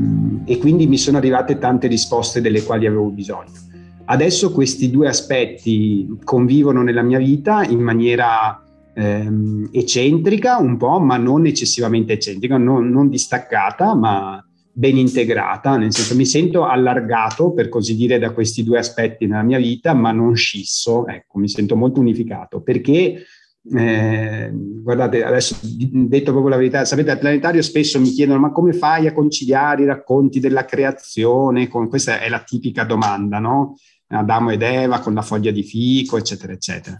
e 0.45 0.57
quindi 0.57 0.87
mi 0.87 0.97
sono 0.97 1.17
arrivate 1.17 1.57
tante 1.57 1.87
risposte 1.87 2.41
delle 2.41 2.63
quali 2.63 2.87
avevo 2.87 3.09
bisogno. 3.09 3.65
Adesso 4.05 4.51
questi 4.53 4.89
due 4.89 5.09
aspetti 5.09 6.07
convivono 6.23 6.81
nella 6.81 7.01
mia 7.01 7.17
vita 7.17 7.63
in 7.63 7.79
maniera 7.79 8.63
ehm, 8.93 9.69
eccentrica 9.71 10.57
un 10.57 10.77
po', 10.77 10.99
ma 10.99 11.17
non 11.17 11.45
eccessivamente 11.45 12.13
eccentrica, 12.13 12.57
non, 12.57 12.89
non 12.89 13.09
distaccata, 13.09 13.93
ma 13.95 14.41
ben 14.77 14.95
integrata, 14.95 15.75
nel 15.75 15.91
senso 15.91 16.15
mi 16.15 16.25
sento 16.27 16.63
allargato, 16.63 17.51
per 17.51 17.67
così 17.67 17.95
dire, 17.95 18.19
da 18.19 18.29
questi 18.29 18.63
due 18.63 18.77
aspetti 18.77 19.25
nella 19.25 19.41
mia 19.41 19.57
vita, 19.57 19.95
ma 19.95 20.11
non 20.11 20.35
scisso, 20.35 21.07
ecco, 21.07 21.39
mi 21.39 21.49
sento 21.49 21.75
molto 21.75 21.99
unificato, 21.99 22.61
perché, 22.61 23.23
eh, 23.73 24.51
guardate, 24.53 25.23
adesso 25.23 25.57
detto 25.63 26.29
proprio 26.29 26.51
la 26.51 26.57
verità, 26.57 26.85
sapete, 26.85 27.09
al 27.09 27.17
planetario 27.17 27.63
spesso 27.63 27.99
mi 27.99 28.11
chiedono, 28.11 28.37
ma 28.37 28.51
come 28.51 28.71
fai 28.71 29.07
a 29.07 29.13
conciliare 29.13 29.81
i 29.81 29.87
racconti 29.87 30.39
della 30.39 30.65
creazione? 30.65 31.67
Con... 31.67 31.89
Questa 31.89 32.19
è 32.19 32.29
la 32.29 32.43
tipica 32.43 32.83
domanda, 32.83 33.39
no? 33.39 33.77
Adamo 34.09 34.51
ed 34.51 34.61
Eva 34.61 34.99
con 34.99 35.15
la 35.15 35.23
foglia 35.23 35.49
di 35.49 35.63
fico, 35.63 36.17
eccetera, 36.17 36.53
eccetera. 36.53 36.99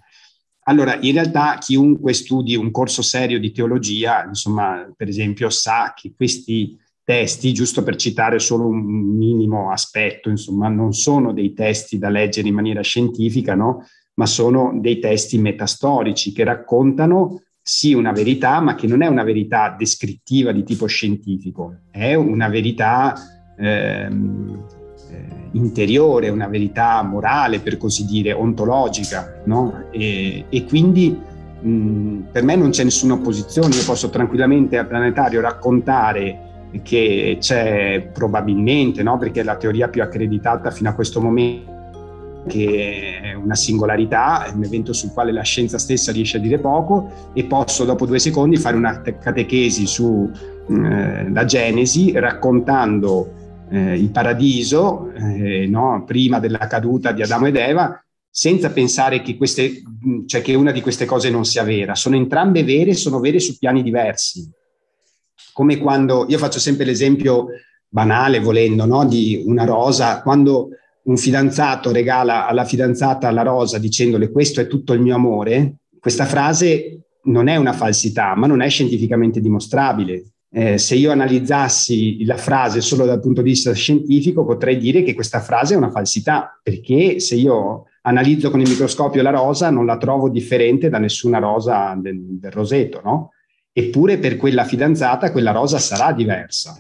Allora, 0.64 0.98
in 1.00 1.14
realtà 1.14 1.60
chiunque 1.60 2.14
studi 2.14 2.56
un 2.56 2.72
corso 2.72 3.04
serio 3.04 3.40
di 3.40 3.52
teologia, 3.52 4.26
insomma, 4.26 4.92
per 4.98 5.08
esempio, 5.08 5.52
sa 5.52 5.94
che 5.96 6.14
questi 6.18 6.76
testi, 7.08 7.54
giusto 7.54 7.84
per 7.84 7.96
citare 7.96 8.38
solo 8.38 8.68
un 8.68 8.82
minimo 8.82 9.72
aspetto, 9.72 10.28
insomma, 10.28 10.68
non 10.68 10.92
sono 10.92 11.32
dei 11.32 11.54
testi 11.54 11.98
da 11.98 12.10
leggere 12.10 12.50
in 12.50 12.54
maniera 12.54 12.82
scientifica, 12.82 13.56
no? 13.56 13.86
ma 14.16 14.26
sono 14.26 14.78
dei 14.82 15.00
testi 15.00 15.38
metastorici 15.38 16.34
che 16.34 16.44
raccontano 16.44 17.44
sì 17.62 17.94
una 17.94 18.12
verità, 18.12 18.60
ma 18.60 18.76
che 18.76 18.88
non 18.88 19.04
è 19.04 19.08
una 19.08 19.24
verità 19.24 19.74
descrittiva 19.78 20.52
di 20.52 20.64
tipo 20.64 20.86
scientifico, 20.86 21.78
è 21.92 22.14
una 22.14 22.50
verità 22.50 23.16
ehm, 23.58 24.66
eh, 25.10 25.50
interiore, 25.54 26.28
una 26.28 26.48
verità 26.48 27.02
morale, 27.04 27.62
per 27.62 27.78
così 27.78 28.06
dire, 28.06 28.34
ontologica, 28.34 29.44
no? 29.46 29.86
e, 29.92 30.44
e 30.50 30.66
quindi 30.66 31.18
mh, 31.62 32.32
per 32.34 32.44
me 32.44 32.58
non 32.58 32.72
c'è 32.72 32.84
nessuna 32.84 33.14
opposizione, 33.14 33.76
io 33.76 33.86
posso 33.86 34.10
tranquillamente 34.10 34.78
al 34.78 34.88
planetario 34.88 35.40
raccontare 35.40 36.47
che 36.84 37.38
c'è 37.40 38.10
probabilmente, 38.14 39.04
no? 39.04 39.18
perché 39.18 39.42
è 39.42 39.44
la 39.44 39.58
teoria 39.58 39.88
più 39.88 40.02
accreditata 40.02 40.72
fino 40.72 40.90
a 40.90 40.94
questo 40.94 41.22
momento, 41.22 41.76
che 42.48 43.20
è 43.22 43.34
una 43.34 43.56
singolarità, 43.56 44.46
è 44.46 44.52
un 44.54 44.64
evento 44.64 44.94
sul 44.94 45.12
quale 45.12 45.32
la 45.32 45.42
scienza 45.42 45.78
stessa 45.78 46.12
riesce 46.12 46.38
a 46.38 46.40
dire 46.40 46.60
poco 46.60 47.32
e 47.34 47.44
posso 47.46 47.84
dopo 47.84 48.06
due 48.06 48.20
secondi 48.20 48.58
fare 48.58 48.76
una 48.76 49.02
catechesi 49.02 49.86
sulla 49.86 51.42
eh, 51.42 51.46
Genesi 51.46 52.12
raccontando 52.14 53.34
eh, 53.70 53.98
il 53.98 54.10
paradiso 54.10 55.12
eh, 55.14 55.68
no? 55.68 56.04
prima 56.06 56.40
della 56.40 56.68
caduta 56.68 57.12
di 57.12 57.22
Adamo 57.22 57.48
ed 57.48 57.58
Eva 57.58 58.02
senza 58.30 58.70
pensare 58.70 59.22
che, 59.22 59.36
queste, 59.36 59.82
cioè 60.28 60.42
che 60.42 60.54
una 60.54 60.72
di 60.72 60.82
queste 60.82 61.06
cose 61.06 61.32
non 61.32 61.44
sia 61.44 61.64
vera. 61.64 61.96
Sono 61.96 62.16
entrambe 62.16 62.64
vere, 62.64 62.94
sono 62.94 63.20
vere 63.20 63.40
su 63.40 63.58
piani 63.58 63.82
diversi 63.82 64.48
come 65.58 65.80
quando 65.80 66.28
io 66.30 66.38
faccio 66.38 66.60
sempre 66.60 66.86
l'esempio 66.86 67.48
banale, 67.90 68.40
volendo, 68.40 68.86
no? 68.86 69.08
di 69.08 69.42
una 69.44 69.64
rosa, 69.66 70.22
quando 70.22 70.70
un 71.06 71.18
fidanzato 71.18 71.92
regala 71.92 72.46
alla 72.46 72.64
fidanzata 72.64 73.32
la 73.32 73.42
rosa 73.42 73.80
dicendole 73.80 74.30
questo 74.30 74.62
è 74.62 74.68
tutto 74.68 74.94
il 74.94 75.02
mio 75.02 75.16
amore, 75.16 75.78
questa 76.00 76.26
frase 76.26 77.06
non 77.24 77.48
è 77.48 77.56
una 77.56 77.74
falsità, 77.74 78.36
ma 78.36 78.46
non 78.46 78.62
è 78.62 78.70
scientificamente 78.70 79.42
dimostrabile. 79.42 80.26
Eh, 80.52 80.78
se 80.78 80.94
io 80.94 81.10
analizzassi 81.10 82.24
la 82.24 82.38
frase 82.38 82.80
solo 82.80 83.06
dal 83.06 83.20
punto 83.20 83.42
di 83.42 83.50
vista 83.50 83.74
scientifico, 83.74 84.46
potrei 84.46 84.78
dire 84.78 85.02
che 85.02 85.16
questa 85.16 85.40
frase 85.40 85.74
è 85.74 85.78
una 85.78 85.90
falsità, 85.90 86.60
perché 86.62 87.20
se 87.20 87.34
io 87.34 87.86
analizzo 88.04 88.52
con 88.52 88.62
il 88.62 88.70
microscopio 88.70 89.24
la 89.24 89.32
rosa, 89.32 89.72
non 89.72 89.88
la 89.88 89.98
trovo 89.98 90.30
differente 90.30 90.88
da 90.88 91.00
nessuna 91.00 91.40
rosa 91.40 91.98
del, 92.00 92.38
del 92.38 92.52
roseto, 92.52 93.02
no? 93.04 93.32
Eppure 93.78 94.18
per 94.18 94.38
quella 94.38 94.64
fidanzata 94.64 95.32
quella 95.32 95.52
rosa 95.52 95.78
sarà 95.78 96.12
diversa. 96.12 96.76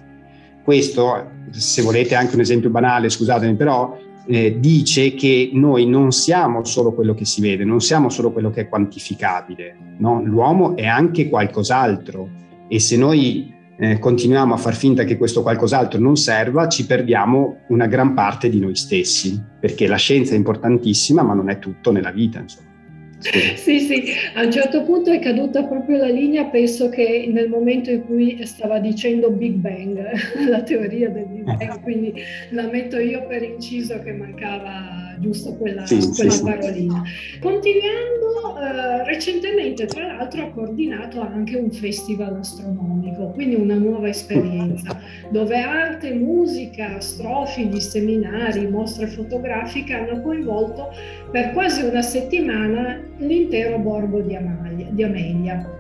Questo, 0.63 1.29
se 1.51 1.83
volete 1.83 2.15
anche 2.15 2.33
un 2.33 2.41
esempio 2.41 2.71
banale, 2.71 3.09
scusatemi, 3.09 3.53
però 3.55 3.95
eh, 4.25 4.57
dice 4.59 5.13
che 5.13 5.51
noi 5.53 5.85
non 5.85 6.11
siamo 6.11 6.63
solo 6.63 6.93
quello 6.93 7.13
che 7.13 7.23
si 7.23 7.39
vede, 7.39 7.63
non 7.63 7.81
siamo 7.81 8.09
solo 8.09 8.31
quello 8.31 8.49
che 8.49 8.61
è 8.61 8.67
quantificabile, 8.67 9.77
no? 9.99 10.23
l'uomo 10.23 10.75
è 10.75 10.87
anche 10.87 11.29
qualcos'altro 11.29 12.29
e 12.67 12.79
se 12.79 12.97
noi 12.97 13.53
eh, 13.77 13.99
continuiamo 13.99 14.55
a 14.55 14.57
far 14.57 14.73
finta 14.75 15.03
che 15.03 15.17
questo 15.17 15.43
qualcos'altro 15.43 15.99
non 15.99 16.15
serva, 16.15 16.67
ci 16.67 16.87
perdiamo 16.87 17.59
una 17.67 17.85
gran 17.85 18.15
parte 18.15 18.49
di 18.49 18.59
noi 18.59 18.75
stessi, 18.75 19.39
perché 19.59 19.85
la 19.85 19.97
scienza 19.97 20.33
è 20.33 20.37
importantissima, 20.37 21.21
ma 21.21 21.35
non 21.35 21.51
è 21.51 21.59
tutto 21.59 21.91
nella 21.91 22.11
vita. 22.11 22.39
Insomma. 22.39 22.66
Sì, 23.19 23.79
sì, 23.79 24.03
a 24.35 24.43
un 24.43 24.51
certo 24.51 24.83
punto 24.83 25.09
è 25.11 25.19
caduta 25.19 25.63
proprio 25.65 25.97
la 25.97 26.07
linea, 26.07 26.45
penso 26.45 26.89
che 26.89 27.27
nel 27.31 27.49
momento 27.49 27.89
in 27.89 28.05
cui 28.05 28.45
stava 28.45 28.79
dicendo 28.79 29.31
Big 29.31 29.55
Bang, 29.55 29.99
la 30.47 30.61
teoria 30.61 31.09
del 31.09 31.25
Big 31.25 31.43
Bang, 31.57 31.81
quindi 31.81 32.13
la 32.51 32.67
metto 32.67 32.99
io 32.99 33.25
per 33.25 33.41
inciso 33.41 33.99
che 34.03 34.11
mancava 34.13 35.06
giusto 35.19 35.53
quella, 35.53 35.85
sì, 35.85 35.99
quella 36.15 36.31
sì, 36.31 36.43
parolina. 36.43 37.03
Sì. 37.05 37.39
Continuando, 37.39 38.59
eh, 38.59 39.03
recentemente 39.05 39.85
tra 39.85 40.07
l'altro 40.07 40.43
ha 40.43 40.49
coordinato 40.49 41.21
anche 41.21 41.57
un 41.57 41.71
festival 41.71 42.35
astronomico, 42.35 43.31
quindi 43.31 43.55
una 43.55 43.75
nuova 43.75 44.09
esperienza, 44.09 44.99
dove 45.31 45.57
arte, 45.57 46.13
musica, 46.13 46.99
strofi 46.99 47.67
di 47.69 47.81
seminari, 47.81 48.67
mostre 48.67 49.07
fotografiche 49.07 49.93
hanno 49.93 50.21
coinvolto 50.21 50.89
per 51.31 51.51
quasi 51.51 51.83
una 51.83 52.01
settimana 52.01 52.99
l'intero 53.17 53.77
borgo 53.79 54.19
di 54.21 54.35
Amelia. 54.35 54.87
Di 54.89 55.03
Amelia. 55.03 55.75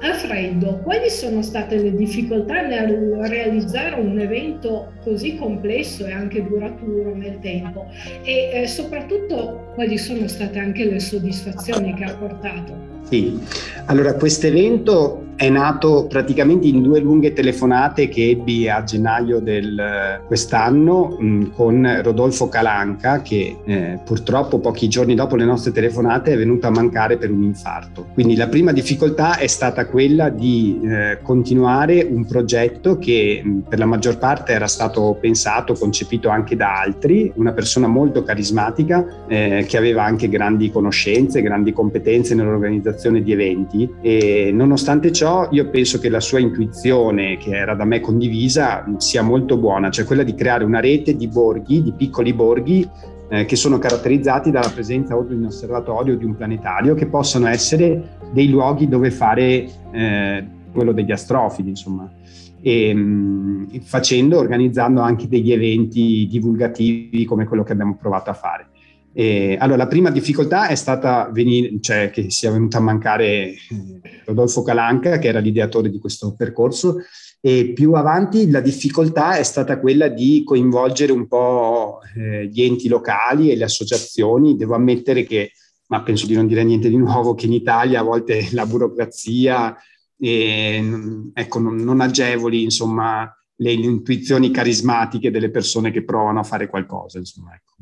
Alfredo, 0.00 0.80
quali 0.82 1.08
sono 1.08 1.42
state 1.42 1.76
le 1.76 1.94
difficoltà 1.94 2.66
nel 2.66 3.16
realizzare 3.28 4.00
un 4.00 4.18
evento 4.18 4.92
così 5.06 5.36
complesso 5.36 6.04
e 6.04 6.10
anche 6.10 6.44
duraturo 6.44 7.14
nel 7.14 7.38
tempo 7.40 7.86
e 8.24 8.50
eh, 8.52 8.66
soprattutto 8.66 9.70
quali 9.74 9.98
sono 9.98 10.26
state 10.26 10.58
anche 10.58 10.84
le 10.84 10.98
soddisfazioni 10.98 11.94
che 11.94 12.02
ha 12.02 12.14
portato? 12.14 12.94
Sì, 13.08 13.38
allora 13.84 14.14
questo 14.14 14.48
evento 14.48 15.26
è 15.36 15.50
nato 15.50 16.06
praticamente 16.08 16.66
in 16.66 16.82
due 16.82 16.98
lunghe 16.98 17.34
telefonate 17.34 18.08
che 18.08 18.30
ebbi 18.30 18.68
a 18.68 18.82
gennaio 18.82 19.38
del 19.38 20.22
quest'anno 20.26 21.16
mh, 21.18 21.50
con 21.52 22.00
Rodolfo 22.02 22.48
Calanca 22.48 23.20
che 23.20 23.58
eh, 23.64 23.98
purtroppo 24.02 24.58
pochi 24.58 24.88
giorni 24.88 25.14
dopo 25.14 25.36
le 25.36 25.44
nostre 25.44 25.72
telefonate 25.72 26.32
è 26.32 26.36
venuto 26.36 26.66
a 26.66 26.70
mancare 26.70 27.18
per 27.18 27.30
un 27.30 27.42
infarto. 27.42 28.06
Quindi 28.14 28.34
la 28.34 28.48
prima 28.48 28.72
difficoltà 28.72 29.36
è 29.36 29.46
stata 29.46 29.86
quella 29.86 30.30
di 30.30 30.80
eh, 30.82 31.18
continuare 31.22 32.02
un 32.02 32.24
progetto 32.24 32.98
che 32.98 33.42
mh, 33.44 33.58
per 33.68 33.78
la 33.78 33.86
maggior 33.86 34.18
parte 34.18 34.52
era 34.52 34.66
stato 34.66 34.95
pensato, 35.20 35.74
concepito 35.74 36.28
anche 36.28 36.56
da 36.56 36.80
altri, 36.80 37.30
una 37.36 37.52
persona 37.52 37.86
molto 37.86 38.22
carismatica 38.22 39.26
eh, 39.28 39.64
che 39.68 39.76
aveva 39.76 40.04
anche 40.04 40.28
grandi 40.28 40.70
conoscenze, 40.70 41.42
grandi 41.42 41.72
competenze 41.72 42.34
nell'organizzazione 42.34 43.22
di 43.22 43.32
eventi 43.32 43.88
e 44.00 44.50
nonostante 44.52 45.12
ciò 45.12 45.26
ciò 45.26 45.48
io 45.50 45.68
penso 45.68 45.98
che 45.98 46.08
la 46.08 46.20
sua 46.20 46.38
intuizione, 46.38 47.36
che 47.36 47.50
era 47.50 47.74
da 47.74 47.84
me 47.84 48.00
condivisa, 48.00 48.84
sia 48.98 49.22
molto 49.22 49.58
buona, 49.58 49.90
cioè 49.90 50.04
quella 50.04 50.22
di 50.22 50.34
creare 50.34 50.64
una 50.64 50.78
rete 50.78 51.16
di 51.16 51.26
borghi, 51.26 51.82
di 51.82 51.92
piccoli 51.92 52.32
borghi 52.32 52.88
eh, 53.28 53.44
che 53.44 53.56
sono 53.56 53.78
caratterizzati 53.78 54.52
dalla 54.52 54.70
presenza 54.70 55.16
o 55.16 55.24
di 55.24 55.34
un 55.34 55.46
osservatorio 55.46 56.14
o 56.14 56.16
di 56.16 56.24
un 56.24 56.36
planetario, 56.36 56.94
che 56.94 57.06
possono 57.06 57.48
essere 57.48 58.18
dei 58.32 58.48
luoghi 58.48 58.88
dove 58.88 59.10
fare 59.10 59.68
eh, 59.90 60.46
quello 60.72 60.92
degli 60.92 61.10
astrofili, 61.10 61.70
insomma. 61.70 62.08
E, 62.60 62.94
mh, 62.94 63.00
mm, 63.00 63.64
facendo, 63.82 64.38
organizzando 64.38 65.00
anche 65.00 65.28
degli 65.28 65.52
eventi 65.52 66.26
divulgativi 66.28 67.24
come 67.24 67.44
quello 67.44 67.62
che 67.62 67.72
abbiamo 67.72 67.96
provato 67.96 68.30
a 68.30 68.34
fare. 68.34 68.68
E, 69.18 69.56
allora, 69.58 69.78
la 69.78 69.86
prima 69.86 70.10
difficoltà 70.10 70.68
è 70.68 70.74
stata 70.74 71.30
venire, 71.32 71.72
cioè, 71.80 72.10
che 72.10 72.30
sia 72.30 72.50
venuto 72.50 72.76
a 72.76 72.80
mancare 72.80 73.26
eh, 73.26 73.56
Rodolfo 74.26 74.62
Calanca, 74.62 75.18
che 75.18 75.28
era 75.28 75.38
l'ideatore 75.38 75.88
di 75.88 75.98
questo 75.98 76.34
percorso, 76.34 76.98
e 77.40 77.72
più 77.74 77.92
avanti 77.92 78.50
la 78.50 78.60
difficoltà 78.60 79.36
è 79.36 79.42
stata 79.42 79.78
quella 79.78 80.08
di 80.08 80.42
coinvolgere 80.44 81.12
un 81.12 81.28
po' 81.28 82.00
eh, 82.16 82.46
gli 82.48 82.62
enti 82.62 82.88
locali 82.88 83.50
e 83.50 83.56
le 83.56 83.64
associazioni. 83.64 84.56
Devo 84.56 84.74
ammettere 84.74 85.24
che, 85.24 85.52
ma 85.86 86.02
penso 86.02 86.26
di 86.26 86.34
non 86.34 86.46
dire 86.46 86.64
niente 86.64 86.88
di 86.88 86.96
nuovo, 86.96 87.34
che 87.34 87.46
in 87.46 87.52
Italia 87.52 88.00
a 88.00 88.02
volte 88.02 88.48
la 88.52 88.66
burocrazia 88.66 89.74
eh, 90.18 90.82
ecco, 91.32 91.58
non, 91.58 91.76
non 91.76 92.00
agevoli 92.00 92.62
insomma, 92.62 93.30
le 93.58 93.72
intuizioni 93.72 94.50
carismatiche 94.50 95.30
delle 95.30 95.50
persone 95.50 95.90
che 95.90 96.04
provano 96.04 96.40
a 96.40 96.44
fare 96.44 96.68
qualcosa, 96.68 97.18
insomma, 97.18 97.54
ecco, 97.54 97.74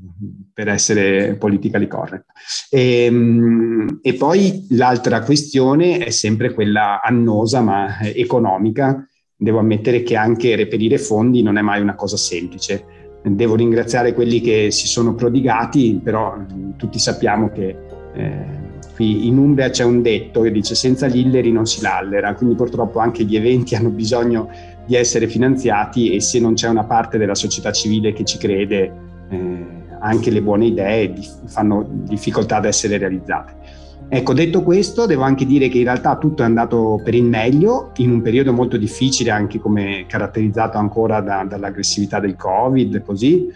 per 0.53 0.69
essere 0.69 1.35
politically 1.37 1.89
correct. 1.89 2.27
E, 2.71 3.05
ehm, 3.05 3.99
e, 4.03 4.15
poi 4.15 4.67
l'altra 4.71 5.23
questione 5.23 5.99
è 5.99 6.11
sempre 6.11 6.53
quella 6.53 7.01
annosa 7.03 7.61
ma 7.61 8.01
economica. 8.01 9.07
Devo 9.37 9.59
ammettere 9.59 10.03
che 10.03 10.17
anche 10.17 10.55
reperire 10.55 10.99
fondi 10.99 11.43
non 11.43 11.59
è 11.59 11.63
mai 11.63 11.81
una 11.81 11.97
cosa 11.97 12.17
semplice. 12.17 13.03
Devo 13.25 13.57
ringraziare 13.57 14.13
quelli 14.13 14.41
che 14.41 14.71
si 14.71 14.87
sono 14.87 15.15
prodigati, 15.15 15.99
però 16.03 16.37
tutti 16.77 16.99
sappiamo 16.99 17.51
che 17.51 17.77
eh, 18.15 18.64
qui 18.95 19.27
in 19.27 19.39
Umbria 19.39 19.71
c'è 19.71 19.85
un 19.85 20.03
detto 20.03 20.41
che 20.43 20.53
dice 20.53 20.75
senza 20.75 21.09
gli 21.09 21.19
illeri 21.19 21.51
non 21.51 21.67
si 21.67 21.83
lallera, 21.83 22.35
quindi 22.35 22.55
purtroppo 22.55 23.01
anche 23.01 23.25
gli 23.25 23.37
eventi 23.37 23.75
hanno 23.75 23.91
bisogno 23.91 24.49
di 24.87 24.95
essere 24.95 25.27
finanziati 25.27 26.15
e 26.15 26.21
se 26.21 26.39
non 26.39 26.55
c'è 26.55 26.69
una 26.69 26.85
parte 26.85 27.19
della 27.19 27.35
società 27.35 27.73
civile 27.73 28.13
che 28.13 28.25
ci 28.25 28.39
crede, 28.39 28.93
eh, 29.31 29.67
anche 30.01 30.31
le 30.31 30.43
buone 30.43 30.67
idee 30.67 31.13
fanno 31.47 31.87
difficoltà 31.89 32.57
ad 32.57 32.67
essere 32.67 32.97
realizzate. 32.99 33.83
Ecco, 34.09 34.35
detto 34.35 34.63
questo, 34.63 35.07
devo 35.07 35.23
anche 35.23 35.47
dire 35.47 35.69
che 35.69 35.79
in 35.79 35.85
realtà 35.85 36.17
tutto 36.19 36.43
è 36.43 36.45
andato 36.45 37.01
per 37.03 37.15
il 37.15 37.25
meglio, 37.25 37.91
in 37.97 38.11
un 38.11 38.23
periodo 38.23 38.53
molto 38.53 38.77
difficile, 38.77 39.31
anche 39.31 39.59
come 39.59 40.05
caratterizzato 40.07 40.79
ancora 40.79 41.21
da, 41.21 41.45
dall'aggressività 41.49 42.21
del 42.21 42.37
Covid, 42.37 43.03
così. 43.03 43.51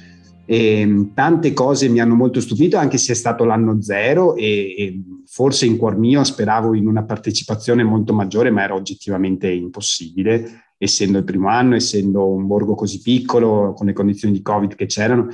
E, 0.51 0.81
ehm, 0.81 1.13
tante 1.13 1.53
cose 1.53 1.91
mi 1.91 2.01
hanno 2.01 2.15
molto 2.15 2.41
stupito, 2.41 2.79
anche 2.79 2.97
se 2.97 3.13
è 3.13 3.15
stato 3.15 3.45
l'anno 3.45 3.83
zero 3.83 4.35
e, 4.35 4.75
e 4.79 5.03
forse 5.27 5.67
in 5.67 5.77
cuor 5.77 5.99
mio 5.99 6.25
speravo 6.25 6.75
in 6.75 6.87
una 6.87 7.05
partecipazione 7.05 7.85
molto 7.85 8.15
maggiore, 8.15 8.51
ma 8.51 8.63
era 8.63 8.75
oggettivamente 8.75 9.51
impossibile 9.51 10.63
essendo 10.79 11.19
il 11.19 11.25
primo 11.25 11.49
anno, 11.49 11.75
essendo 11.75 12.31
un 12.31 12.47
borgo 12.47 12.75
così 12.75 13.01
piccolo, 13.03 13.75
con 13.77 13.87
le 13.87 13.93
condizioni 13.93 14.33
di 14.33 14.43
Covid 14.43 14.75
che 14.75 14.87
c'erano. 14.87 15.29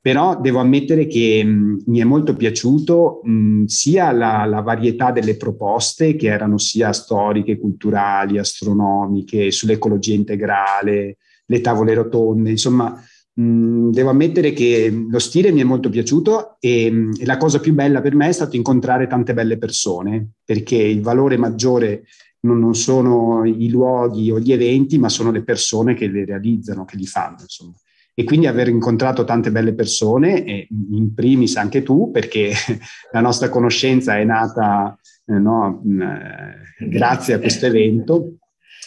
Però 0.00 0.38
devo 0.40 0.58
ammettere 0.58 1.06
che 1.06 1.42
mh, 1.42 1.84
mi 1.86 2.00
è 2.00 2.04
molto 2.04 2.34
piaciuto 2.34 3.20
mh, 3.22 3.64
sia 3.64 4.10
la, 4.12 4.44
la, 4.44 4.60
varietà 4.60 5.12
delle 5.12 5.36
proposte, 5.36 6.14
che 6.16 6.28
erano 6.28 6.58
sia 6.58 6.92
storiche, 6.92 7.58
culturali, 7.58 8.38
astronomiche, 8.38 9.50
sull'ecologia 9.50 10.14
integrale, 10.14 11.16
le 11.46 11.60
tavole 11.60 11.94
rotonde, 11.94 12.50
insomma, 12.50 13.00
mh, 13.38 13.90
devo 13.90 14.10
ammettere 14.10 14.52
che 14.52 15.06
lo 15.08 15.18
stile 15.18 15.52
mi 15.52 15.60
è 15.60 15.64
molto 15.64 15.88
piaciuto 15.88 16.56
e, 16.58 17.10
e 17.18 17.24
la 17.24 17.36
cosa 17.36 17.60
più 17.60 17.72
bella 17.72 18.00
per 18.00 18.14
me 18.14 18.28
è 18.28 18.32
stato 18.32 18.56
incontrare 18.56 19.06
tante 19.06 19.32
belle 19.34 19.58
persone, 19.58 20.30
perché 20.44 20.76
il 20.76 21.00
valore 21.00 21.36
maggiore 21.36 22.04
non, 22.40 22.58
non, 22.58 22.74
sono 22.74 23.44
i 23.44 23.68
luoghi 23.68 24.30
o 24.30 24.38
gli 24.38 24.52
eventi, 24.52 24.98
ma 24.98 25.08
sono 25.08 25.30
le 25.30 25.42
persone 25.42 25.94
che 25.94 26.06
li 26.06 26.24
realizzano, 26.24 26.84
che 26.84 26.96
li 26.96 27.06
fanno. 27.06 27.38
Insomma. 27.40 27.74
E 28.14 28.24
quindi 28.24 28.46
aver 28.48 28.68
incontrato 28.68 29.24
tante 29.24 29.52
belle 29.52 29.74
persone, 29.74 30.44
e 30.44 30.66
in 30.90 31.14
primis 31.14 31.56
anche 31.56 31.82
tu, 31.82 32.10
perché 32.10 32.52
la 33.12 33.20
nostra 33.20 33.48
conoscenza 33.48 34.18
è 34.18 34.24
nata 34.24 34.98
eh, 35.26 35.38
no, 35.38 35.82
eh, 35.84 36.86
grazie 36.88 37.34
a 37.34 37.38
questo 37.38 37.66
evento. 37.66 38.38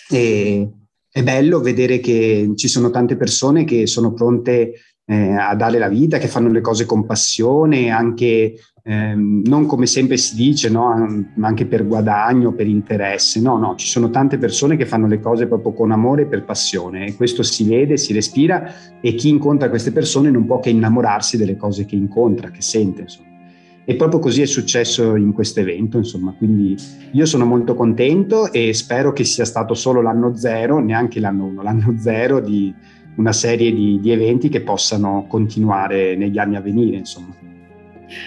E, 0.10 0.70
è 1.12 1.24
bello 1.24 1.60
vedere 1.60 2.00
che 2.00 2.52
ci 2.56 2.70
sono 2.70 2.90
tante 2.90 3.18
persone 3.18 3.66
che 3.66 3.86
sono 3.86 4.14
pronte 4.14 4.74
eh, 5.06 5.36
a 5.36 5.54
dare 5.56 5.78
la 5.78 5.90
vita, 5.90 6.18
che 6.20 6.28
fanno 6.28 6.50
le 6.50 6.62
cose 6.62 6.86
con 6.86 7.06
passione, 7.06 7.90
anche 7.90 8.56
eh, 8.84 9.14
non 9.16 9.66
come 9.66 9.86
sempre 9.86 10.16
si 10.16 10.36
dice, 10.36 10.70
no? 10.70 11.26
anche 11.42 11.66
per 11.66 11.86
guadagno, 11.86 12.54
per 12.54 12.68
interesse. 12.68 13.42
No, 13.42 13.58
no, 13.58 13.76
ci 13.76 13.88
sono 13.88 14.10
tante 14.10 14.38
persone 14.38 14.78
che 14.78 14.86
fanno 14.86 15.08
le 15.08 15.20
cose 15.20 15.48
proprio 15.48 15.74
con 15.74 15.92
amore 15.92 16.24
e 16.24 16.28
per 16.28 16.46
passione 16.46 17.08
e 17.08 17.16
questo 17.16 17.44
si 17.44 17.68
vede, 17.68 17.98
si 17.98 18.14
respira 18.14 18.74
e 19.02 19.14
chi 19.16 19.28
incontra 19.28 19.70
queste 19.70 19.92
persone 19.92 20.32
non 20.32 20.46
può 20.46 20.60
che 20.60 20.70
innamorarsi 20.70 21.36
delle 21.36 21.58
cose 21.58 21.86
che 21.86 21.96
incontra, 21.96 22.52
che 22.52 22.62
sente. 22.62 23.02
Insomma. 23.02 23.31
E 23.92 23.96
proprio 23.98 24.20
così 24.20 24.42
è 24.42 24.46
successo 24.46 25.18
in 25.18 25.34
questo 25.34 25.60
evento, 25.60 25.98
insomma, 25.98 26.34
quindi 26.38 26.78
io 27.12 27.26
sono 27.26 27.44
molto 27.44 27.76
contento 27.76 28.50
e 28.50 28.74
spero 28.74 29.12
che 29.12 29.26
sia 29.26 29.44
stato 29.44 29.74
solo 29.74 30.02
l'anno 30.02 30.34
zero, 30.34 30.80
neanche 30.80 31.20
l'anno 31.20 31.44
uno, 31.44 31.62
l'anno 31.62 31.96
zero 32.00 32.40
di 32.40 32.74
una 33.16 33.34
serie 33.34 33.74
di, 33.74 34.00
di 34.00 34.12
eventi 34.12 34.48
che 34.48 34.62
possano 34.62 35.26
continuare 35.28 36.16
negli 36.16 36.38
anni 36.38 36.56
a 36.56 36.62
venire, 36.62 36.96
insomma. 36.96 37.36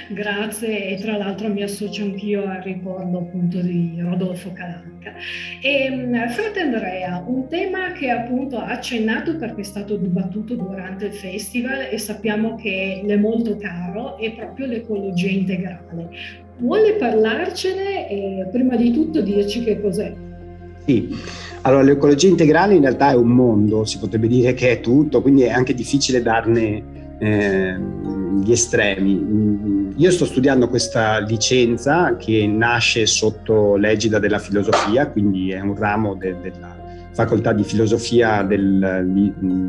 Grazie 0.08 0.88
e 0.88 0.96
tra 0.96 1.16
l'altro 1.16 1.48
mi 1.48 1.62
associo 1.62 2.02
anch'io 2.02 2.44
al 2.46 2.62
ricordo 2.62 3.18
appunto 3.18 3.60
di 3.60 3.96
Rodolfo 3.98 4.52
Calanca. 4.52 5.12
E 5.60 5.90
mm, 5.90 6.28
frate 6.28 6.60
Andrea, 6.60 7.22
un 7.26 7.48
tema 7.48 7.92
che 7.92 8.10
appunto 8.10 8.58
ha 8.58 8.66
accennato 8.66 9.36
perché 9.36 9.60
è 9.60 9.64
stato 9.64 9.96
dibattuto 9.96 10.54
durante 10.54 11.06
il 11.06 11.12
festival 11.12 11.88
e 11.90 11.98
sappiamo 11.98 12.56
che 12.56 13.04
è 13.06 13.16
molto 13.16 13.56
caro 13.56 14.18
è 14.18 14.32
proprio 14.32 14.66
l'ecologia 14.66 15.28
integrale. 15.28 16.08
Vuole 16.58 16.94
parlarcene 16.94 18.08
e 18.08 18.48
prima 18.50 18.76
di 18.76 18.92
tutto 18.92 19.20
dirci 19.20 19.64
che 19.64 19.80
cos'è? 19.80 20.14
Sì, 20.86 21.08
allora 21.62 21.82
l'ecologia 21.82 22.28
integrale 22.28 22.74
in 22.74 22.82
realtà 22.82 23.10
è 23.10 23.16
un 23.16 23.28
mondo, 23.28 23.84
si 23.84 23.98
potrebbe 23.98 24.28
dire 24.28 24.52
che 24.54 24.70
è 24.70 24.80
tutto, 24.80 25.22
quindi 25.22 25.42
è 25.42 25.50
anche 25.50 25.74
difficile 25.74 26.22
darne 26.22 26.82
eh, 27.24 27.78
gli 28.42 28.52
estremi. 28.52 29.92
Io 29.96 30.10
sto 30.10 30.26
studiando 30.26 30.68
questa 30.68 31.18
licenza 31.20 32.16
che 32.16 32.46
nasce 32.46 33.06
sotto 33.06 33.76
l'egida 33.76 34.18
della 34.18 34.38
filosofia, 34.38 35.08
quindi 35.08 35.50
è 35.50 35.60
un 35.60 35.74
ramo 35.74 36.14
de- 36.16 36.36
della 36.42 36.82
facoltà 37.12 37.52
di 37.52 37.62
filosofia 37.62 38.42
del, 38.42 39.06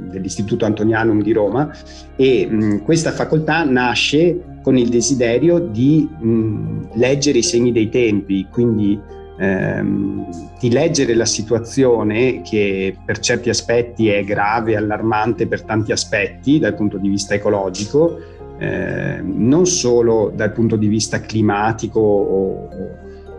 dell'Istituto 0.09 0.65
Antonianum 0.65 1.21
di 1.21 1.31
Roma 1.31 1.71
e 2.15 2.47
mh, 2.47 2.83
questa 2.83 3.11
facoltà 3.11 3.63
nasce 3.63 4.59
con 4.63 4.77
il 4.77 4.89
desiderio 4.89 5.59
di 5.59 6.09
mh, 6.09 6.89
leggere 6.95 7.37
i 7.37 7.43
segni 7.43 7.71
dei 7.71 7.89
tempi, 7.89 8.47
quindi 8.51 8.99
ehm, 9.37 10.27
di 10.59 10.69
leggere 10.71 11.13
la 11.13 11.25
situazione 11.25 12.41
che 12.41 12.95
per 13.03 13.19
certi 13.19 13.49
aspetti 13.49 14.09
è 14.09 14.23
grave, 14.23 14.75
allarmante 14.75 15.47
per 15.47 15.63
tanti 15.63 15.91
aspetti 15.91 16.59
dal 16.59 16.75
punto 16.75 16.97
di 16.97 17.09
vista 17.09 17.33
ecologico, 17.33 18.19
eh, 18.57 19.21
non 19.21 19.65
solo 19.65 20.31
dal 20.33 20.51
punto 20.51 20.75
di 20.75 20.87
vista 20.87 21.19
climatico 21.19 21.99
o, 21.99 22.69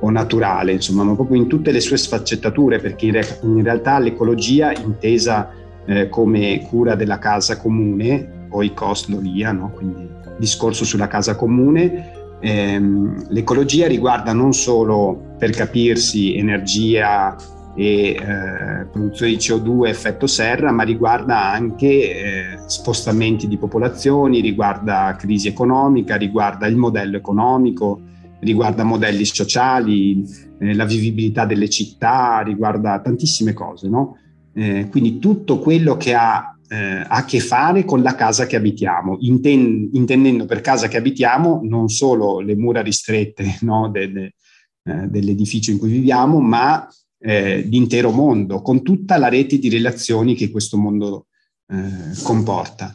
o 0.00 0.10
naturale, 0.10 0.72
insomma, 0.72 1.04
ma 1.04 1.14
proprio 1.14 1.40
in 1.40 1.48
tutte 1.48 1.70
le 1.70 1.80
sue 1.80 1.96
sfaccettature, 1.96 2.78
perché 2.78 3.06
in, 3.06 3.12
re- 3.12 3.38
in 3.42 3.62
realtà 3.62 3.98
l'ecologia 3.98 4.72
intesa 4.72 5.50
eh, 5.86 6.08
come 6.08 6.66
cura 6.68 6.94
della 6.94 7.18
casa 7.18 7.56
comune, 7.56 8.44
poi 8.48 8.74
cost 8.74 9.08
lo 9.08 9.18
via, 9.18 9.52
no? 9.52 9.70
quindi 9.74 10.08
discorso 10.38 10.84
sulla 10.84 11.06
casa 11.06 11.34
comune, 11.34 12.15
l'ecologia 12.40 13.86
riguarda 13.86 14.32
non 14.32 14.52
solo, 14.52 15.34
per 15.38 15.50
capirsi, 15.50 16.36
energia 16.36 17.36
e 17.74 18.16
eh, 18.18 18.86
produzione 18.90 19.32
di 19.32 19.36
CO2 19.36 19.88
effetto 19.88 20.26
serra, 20.26 20.72
ma 20.72 20.82
riguarda 20.82 21.52
anche 21.52 21.86
eh, 21.86 22.58
spostamenti 22.66 23.46
di 23.46 23.58
popolazioni, 23.58 24.40
riguarda 24.40 25.14
crisi 25.18 25.48
economica, 25.48 26.16
riguarda 26.16 26.66
il 26.66 26.76
modello 26.76 27.18
economico, 27.18 28.00
riguarda 28.40 28.82
modelli 28.82 29.26
sociali, 29.26 30.24
eh, 30.58 30.74
la 30.74 30.86
vivibilità 30.86 31.44
delle 31.44 31.68
città, 31.68 32.40
riguarda 32.40 32.98
tantissime 33.00 33.52
cose, 33.52 33.88
no? 33.88 34.16
Eh, 34.54 34.88
quindi 34.90 35.18
tutto 35.18 35.58
quello 35.58 35.98
che 35.98 36.14
ha 36.14 36.55
eh, 36.68 36.76
ha 36.76 37.06
a 37.08 37.24
che 37.24 37.40
fare 37.40 37.84
con 37.84 38.02
la 38.02 38.14
casa 38.14 38.46
che 38.46 38.56
abitiamo, 38.56 39.16
Inten- 39.20 39.90
intendendo 39.92 40.46
per 40.46 40.60
casa 40.60 40.88
che 40.88 40.96
abitiamo 40.96 41.60
non 41.62 41.88
solo 41.88 42.40
le 42.40 42.56
mura 42.56 42.82
ristrette 42.82 43.58
no, 43.62 43.88
de- 43.90 44.34
eh, 44.82 45.06
dell'edificio 45.08 45.70
in 45.70 45.78
cui 45.78 45.90
viviamo, 45.90 46.40
ma 46.40 46.88
eh, 47.18 47.60
l'intero 47.62 48.10
mondo, 48.10 48.62
con 48.62 48.82
tutta 48.82 49.16
la 49.16 49.28
rete 49.28 49.58
di 49.58 49.68
relazioni 49.68 50.34
che 50.34 50.50
questo 50.50 50.76
mondo 50.76 51.26
eh, 51.68 52.22
comporta. 52.22 52.94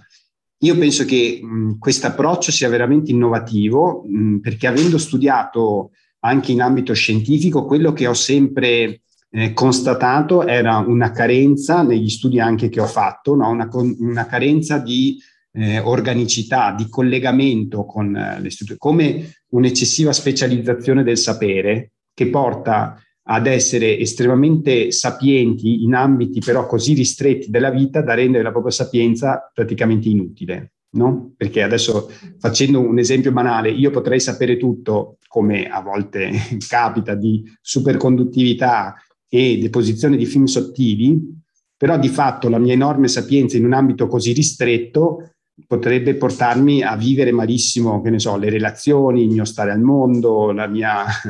Io 0.64 0.78
penso 0.78 1.06
che 1.06 1.42
questo 1.80 2.08
approccio 2.08 2.52
sia 2.52 2.70
veramente 2.70 3.12
innovativo 3.12 4.06
mh, 4.08 4.38
perché 4.38 4.68
avendo 4.68 4.98
studiato 5.00 5.92
anche 6.20 6.52
in 6.52 6.62
ambito 6.62 6.94
scientifico, 6.94 7.66
quello 7.66 7.94
che 7.94 8.06
ho 8.06 8.14
sempre 8.14 9.02
eh, 9.32 9.54
constatato 9.54 10.46
era 10.46 10.78
una 10.78 11.12
carenza 11.12 11.84
negli 11.84 12.10
studi 12.10 12.40
anche 12.40 12.70
che 12.70 12.82
ho 12.82 12.86
fatto, 12.86 13.34
no? 13.36 13.50
una, 13.50 13.70
una, 13.72 14.26
carenza 14.26 14.78
di 14.78 15.18
eh, 15.54 15.80
organicità, 15.80 16.74
di 16.74 16.90
collegamento 16.90 17.86
con 17.86 18.16
eh, 18.16 18.42
le 18.42 18.50
strutture, 18.50 18.78
come 18.78 19.32
un'eccessiva 19.52 20.12
specializzazione 20.12 21.04
del 21.04 21.18
sapere 21.18 21.94
che 22.14 22.28
porta 22.28 23.02
ad 23.24 23.48
essere 23.48 23.98
estremamente 23.98 24.92
sapienti 24.92 25.84
in 25.84 25.94
ambiti 25.94 26.40
però 26.40 26.66
così 26.66 26.94
ristretti 26.94 27.50
della 27.50 27.70
vita 27.70 28.02
da 28.02 28.14
rendere 28.14 28.44
la 28.44 28.52
propria 28.52 28.74
sapienza 28.74 29.50
praticamente 29.54 30.10
inutile. 30.10 30.74
No? 30.94 31.32
Perché 31.38 31.62
adesso 31.62 32.12
facendo 32.38 32.82
un 32.82 33.00
esempio 33.00 33.32
banale, 33.32 33.70
io 33.70 33.92
potrei 33.92 34.20
sapere 34.20 34.58
tutto, 34.58 35.20
come 35.26 35.70
a 35.70 35.82
volte 35.82 36.32
capita, 36.68 37.16
di 37.16 37.44
superconduttività 37.62 38.96
e 39.34 39.58
deposizione 39.60 40.18
di 40.18 40.26
film 40.26 40.44
sottili, 40.44 41.40
però 41.78 41.98
di 41.98 42.10
fatto 42.10 42.50
la 42.50 42.60
mia 42.60 42.74
enorme 42.74 43.08
sapienza 43.08 43.56
in 43.56 43.64
un 43.64 43.72
ambito 43.72 44.08
così 44.08 44.34
ristretto 44.34 45.32
potrebbe 45.66 46.16
portarmi 46.16 46.82
a 46.82 46.98
vivere 46.98 47.32
malissimo, 47.32 48.02
che 48.02 48.10
ne 48.10 48.20
so, 48.20 48.36
le 48.36 48.50
relazioni, 48.50 49.24
il 49.24 49.30
mio 49.30 49.46
stare 49.46 49.72
al 49.72 49.80
mondo, 49.80 50.52
la 50.52 50.68
mia, 50.68 51.06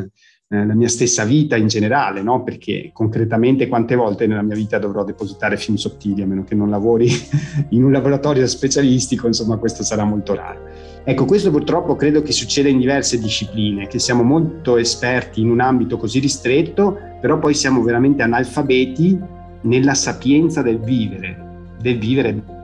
eh, 0.50 0.66
la 0.66 0.74
mia 0.74 0.88
stessa 0.88 1.26
vita 1.26 1.56
in 1.58 1.68
generale, 1.68 2.24
no? 2.24 2.42
Perché 2.42 2.90
concretamente 2.92 3.68
quante 3.68 3.94
volte 3.94 4.26
nella 4.26 4.42
mia 4.42 4.56
vita 4.56 4.80
dovrò 4.80 5.04
depositare 5.04 5.58
film 5.58 5.78
sottili, 5.78 6.24
a 6.24 6.26
meno 6.26 6.44
che 6.44 6.56
non 6.56 6.72
lavori 6.72 7.08
in 7.70 7.84
un 7.84 7.92
laboratorio 7.92 8.48
specialistico, 8.48 9.28
insomma 9.28 9.58
questo 9.58 9.84
sarà 9.84 10.06
molto 10.06 10.34
raro. 10.34 10.91
Ecco, 11.04 11.26
questo 11.26 11.50
purtroppo 11.50 11.96
credo 11.96 12.22
che 12.22 12.32
succeda 12.32 12.70
in 12.70 12.78
diverse 12.78 13.20
discipline, 13.20 13.88
che 13.88 13.98
siamo 13.98 14.22
molto 14.22 14.78
esperti 14.78 15.42
in 15.42 15.50
un 15.50 15.60
ambito 15.60 15.98
così 15.98 16.20
ristretto, 16.20 16.96
però 17.20 17.40
poi 17.40 17.56
siamo 17.56 17.82
veramente 17.82 18.22
analfabeti 18.22 19.20
nella 19.62 19.96
sapienza 19.96 20.62
del 20.62 20.80
vivere, 20.80 21.74
del 21.82 21.98
vivere 21.98 22.60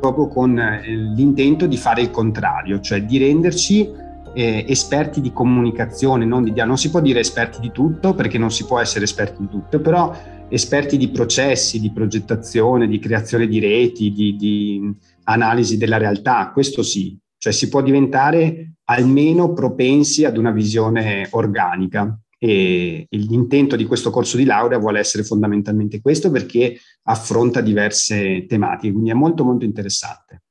proprio 0.00 0.28
con 0.28 0.58
eh, 0.58 0.82
l'intento 0.86 1.66
di 1.66 1.78
fare 1.78 2.02
il 2.02 2.10
contrario, 2.10 2.78
cioè 2.80 3.02
di 3.02 3.16
renderci 3.16 3.90
eh, 4.34 4.66
esperti 4.68 5.22
di 5.22 5.32
comunicazione, 5.32 6.26
non 6.26 6.44
di 6.44 6.52
Non 6.54 6.76
si 6.76 6.90
può 6.90 7.00
dire 7.00 7.20
esperti 7.20 7.58
di 7.58 7.72
tutto 7.72 8.12
perché 8.14 8.36
non 8.36 8.50
si 8.50 8.66
può 8.66 8.78
essere 8.78 9.04
esperti 9.04 9.40
di 9.40 9.48
tutto, 9.48 9.80
però 9.80 10.14
esperti 10.50 10.98
di 10.98 11.08
processi, 11.08 11.80
di 11.80 11.90
progettazione, 11.90 12.86
di 12.86 12.98
creazione 12.98 13.46
di 13.46 13.58
reti, 13.58 14.12
di, 14.12 14.36
di 14.36 14.94
analisi 15.24 15.78
della 15.78 15.96
realtà, 15.96 16.50
questo 16.52 16.82
sì, 16.82 17.18
cioè 17.38 17.52
si 17.52 17.68
può 17.68 17.80
diventare 17.82 18.72
almeno 18.84 19.52
propensi 19.52 20.24
ad 20.24 20.36
una 20.36 20.50
visione 20.50 21.28
organica 21.30 22.18
e 22.38 23.06
l'intento 23.10 23.74
di 23.74 23.84
questo 23.84 24.10
corso 24.10 24.36
di 24.36 24.44
laurea 24.44 24.78
vuole 24.78 25.00
essere 25.00 25.24
fondamentalmente 25.24 26.00
questo 26.00 26.30
perché 26.30 26.78
affronta 27.04 27.60
diverse 27.60 28.46
tematiche, 28.46 28.92
quindi 28.92 29.10
è 29.10 29.14
molto 29.14 29.44
molto 29.44 29.64
interessante. 29.64 30.42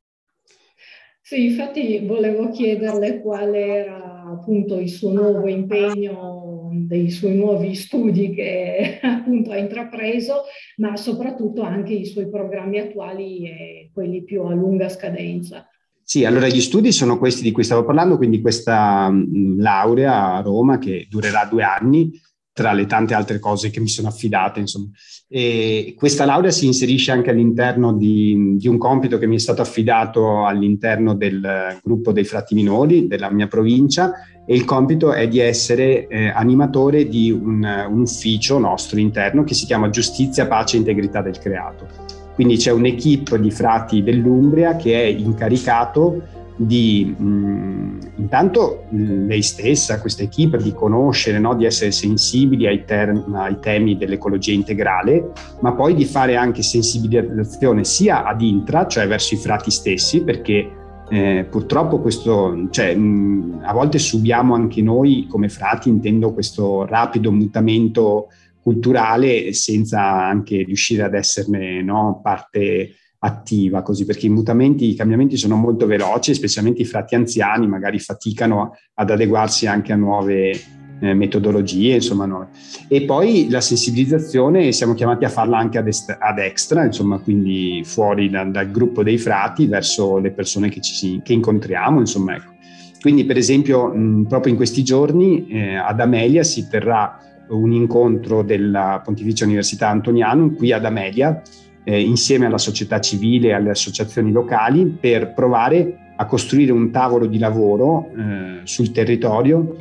Sì, 1.21 1.45
infatti 1.47 2.05
volevo 2.05 2.49
chiederle 2.51 3.19
qual 3.19 3.53
era 3.53 4.23
appunto 4.31 4.79
il 4.79 4.87
suo 4.87 5.11
nuovo 5.11 5.47
impegno, 5.47 6.69
dei 6.71 7.09
suoi 7.09 7.35
nuovi 7.35 7.75
studi 7.75 8.33
che 8.33 8.99
appunto 9.01 9.51
ha 9.51 9.57
intrapreso, 9.57 10.43
ma 10.77 10.95
soprattutto 10.95 11.63
anche 11.63 11.93
i 11.93 12.05
suoi 12.05 12.29
programmi 12.29 12.79
attuali 12.79 13.45
e 13.45 13.89
quelli 13.93 14.23
più 14.23 14.43
a 14.43 14.53
lunga 14.53 14.87
scadenza. 14.87 15.67
Sì, 16.09 16.23
allora 16.23 16.47
gli 16.47 16.61
studi 16.61 16.93
sono 16.93 17.17
questi 17.17 17.41
di 17.41 17.51
cui 17.51 17.65
stavo 17.65 17.83
parlando, 17.83 18.15
quindi 18.15 18.39
questa 18.39 19.09
mh, 19.09 19.59
laurea 19.59 20.35
a 20.35 20.41
Roma 20.41 20.77
che 20.77 21.05
durerà 21.09 21.45
due 21.51 21.63
anni, 21.63 22.09
tra 22.53 22.71
le 22.71 22.85
tante 22.85 23.13
altre 23.13 23.39
cose 23.39 23.69
che 23.71 23.81
mi 23.81 23.89
sono 23.89 24.07
affidate, 24.07 24.61
insomma. 24.61 24.87
E 25.27 25.95
questa 25.97 26.23
laurea 26.23 26.49
si 26.49 26.65
inserisce 26.65 27.11
anche 27.11 27.31
all'interno 27.31 27.91
di, 27.91 28.55
di, 28.55 28.69
un 28.69 28.77
compito 28.77 29.17
che 29.17 29.27
mi 29.27 29.35
è 29.35 29.39
stato 29.39 29.61
affidato 29.61 30.45
all'interno 30.45 31.13
del 31.13 31.77
gruppo 31.83 32.13
dei 32.13 32.23
frati 32.23 32.55
minori 32.55 33.07
della 33.07 33.29
mia 33.29 33.47
provincia 33.47 34.13
e 34.45 34.55
il 34.55 34.63
compito 34.63 35.11
è 35.11 35.27
di 35.27 35.39
essere 35.39 36.07
eh, 36.07 36.29
animatore 36.29 37.09
di 37.09 37.31
un, 37.31 37.65
un 37.89 37.99
ufficio 37.99 38.57
nostro 38.59 38.97
interno 38.97 39.43
che 39.43 39.55
si 39.55 39.65
chiama 39.65 39.89
Giustizia, 39.89 40.47
Pace 40.47 40.77
e 40.77 40.79
Integrità 40.79 41.21
del 41.21 41.37
Creato. 41.37 42.26
Quindi 42.37 42.57
c'è 42.57 42.71
un'equipe 42.71 43.39
di 43.39 43.49
frati 43.49 44.03
dell'Umbria 44.03 44.75
che 44.75 44.93
è 44.93 45.05
incaricato 45.07 46.21
di 46.55 47.15
mh, 47.17 48.11
intanto 48.17 48.83
lei 48.91 49.41
stessa, 49.41 49.99
questa 49.99 50.21
equipe, 50.21 50.59
di 50.59 50.71
conoscere, 50.71 51.39
no? 51.39 51.55
di 51.55 51.65
essere 51.65 51.89
sensibili 51.89 52.67
ai, 52.67 52.85
term- 52.85 53.33
ai, 53.33 53.57
temi 53.59 53.97
dell'ecologia 53.97 54.51
integrale, 54.51 55.31
ma 55.61 55.73
poi 55.73 55.95
di 55.95 56.05
fare 56.05 56.35
anche 56.35 56.61
sensibilizzazione 56.61 57.83
sia 57.83 58.23
ad 58.23 58.39
intra, 58.43 58.85
cioè 58.85 59.07
verso 59.07 59.33
i 59.33 59.37
frati 59.37 59.71
stessi, 59.71 60.21
perché 60.21 60.69
eh, 61.09 61.43
purtroppo 61.49 61.99
questo, 62.01 62.67
cioè, 62.69 62.93
mh, 62.93 63.61
a 63.63 63.73
volte 63.73 63.97
subiamo 63.97 64.53
anche 64.53 64.83
noi 64.83 65.25
come 65.27 65.49
frati, 65.49 65.89
intendo 65.89 66.33
questo 66.33 66.85
rapido 66.85 67.31
mutamento 67.31 68.27
culturale 68.67 69.53
senza 69.53 70.01
anche 70.01 70.61
riuscire 70.63 71.03
ad 71.03 71.13
esserne 71.13 71.81
no, 71.81 72.19
parte 72.21 72.95
attiva, 73.19 73.81
così 73.81 74.03
perché 74.03 74.25
i 74.25 74.29
mutamenti, 74.29 74.89
i 74.89 74.93
cambiamenti 74.93 75.37
sono 75.37 75.55
molto 75.55 75.85
veloci, 75.85 76.33
specialmente 76.33 76.81
i 76.81 76.85
frati 76.85 77.15
anziani 77.15 77.65
magari 77.65 77.97
faticano 77.97 78.75
ad 78.95 79.09
adeguarsi 79.09 79.67
anche 79.67 79.93
a 79.93 79.95
nuove 79.95 80.51
eh, 80.99 81.13
metodologie, 81.13 81.93
insomma, 81.93 82.25
no. 82.25 82.49
E 82.89 83.03
poi 83.03 83.47
la 83.49 83.61
sensibilizzazione 83.61 84.73
siamo 84.73 84.95
chiamati 84.95 85.23
a 85.23 85.29
farla 85.29 85.57
anche 85.57 85.77
ad, 85.77 85.87
est- 85.87 86.17
ad 86.19 86.37
extra, 86.37 86.83
insomma, 86.83 87.19
quindi 87.19 87.83
fuori 87.85 88.29
da, 88.29 88.43
dal 88.43 88.69
gruppo 88.69 89.01
dei 89.01 89.17
frati 89.17 89.65
verso 89.67 90.17
le 90.17 90.31
persone 90.31 90.67
che, 90.67 90.81
ci, 90.81 91.21
che 91.23 91.31
incontriamo, 91.31 92.01
insomma, 92.01 92.35
ecco. 92.35 92.51
Quindi, 92.99 93.23
per 93.23 93.37
esempio, 93.37 93.87
mh, 93.93 94.25
proprio 94.27 94.51
in 94.51 94.57
questi 94.57 94.83
giorni 94.83 95.47
eh, 95.47 95.75
ad 95.75 96.01
Amelia 96.01 96.43
si 96.43 96.67
terrà 96.67 97.21
un 97.49 97.71
incontro 97.71 98.43
della 98.43 99.01
Pontificia 99.03 99.45
Università 99.45 99.89
Antoniano 99.89 100.51
qui 100.51 100.71
ad 100.71 100.85
Amelia, 100.85 101.41
eh, 101.83 102.01
insieme 102.01 102.45
alla 102.45 102.57
società 102.57 102.99
civile 102.99 103.49
e 103.49 103.53
alle 103.53 103.69
associazioni 103.69 104.31
locali, 104.31 104.85
per 104.85 105.33
provare 105.33 106.13
a 106.15 106.25
costruire 106.25 106.71
un 106.71 106.91
tavolo 106.91 107.27
di 107.27 107.37
lavoro 107.37 108.09
eh, 108.15 108.59
sul 108.63 108.91
territorio 108.91 109.75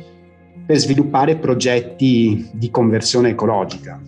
per 0.65 0.77
sviluppare 0.77 1.37
progetti 1.37 2.49
di 2.51 2.69
conversione 2.69 3.29
ecologica. 3.29 3.99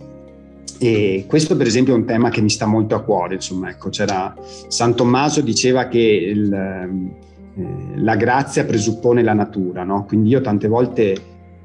E 0.82 1.26
questo 1.28 1.58
per 1.58 1.68
esempio 1.68 1.94
è 1.94 1.98
un 1.98 2.06
tema 2.06 2.30
che 2.30 2.42
mi 2.42 2.50
sta 2.50 2.66
molto 2.66 2.96
a 2.96 3.02
cuore, 3.02 3.36
insomma, 3.36 3.70
ecco, 3.70 3.90
c'era 3.90 4.34
San 4.70 4.96
Tommaso 4.96 5.42
diceva 5.42 5.88
che 5.88 6.00
il, 6.00 6.54
eh, 6.54 7.98
la 7.98 8.16
grazia 8.16 8.64
presuppone 8.64 9.22
la 9.22 9.34
natura, 9.34 9.84
no? 9.84 10.06
quindi 10.06 10.30
io 10.30 10.40
tante 10.40 10.70
volte 10.70 11.16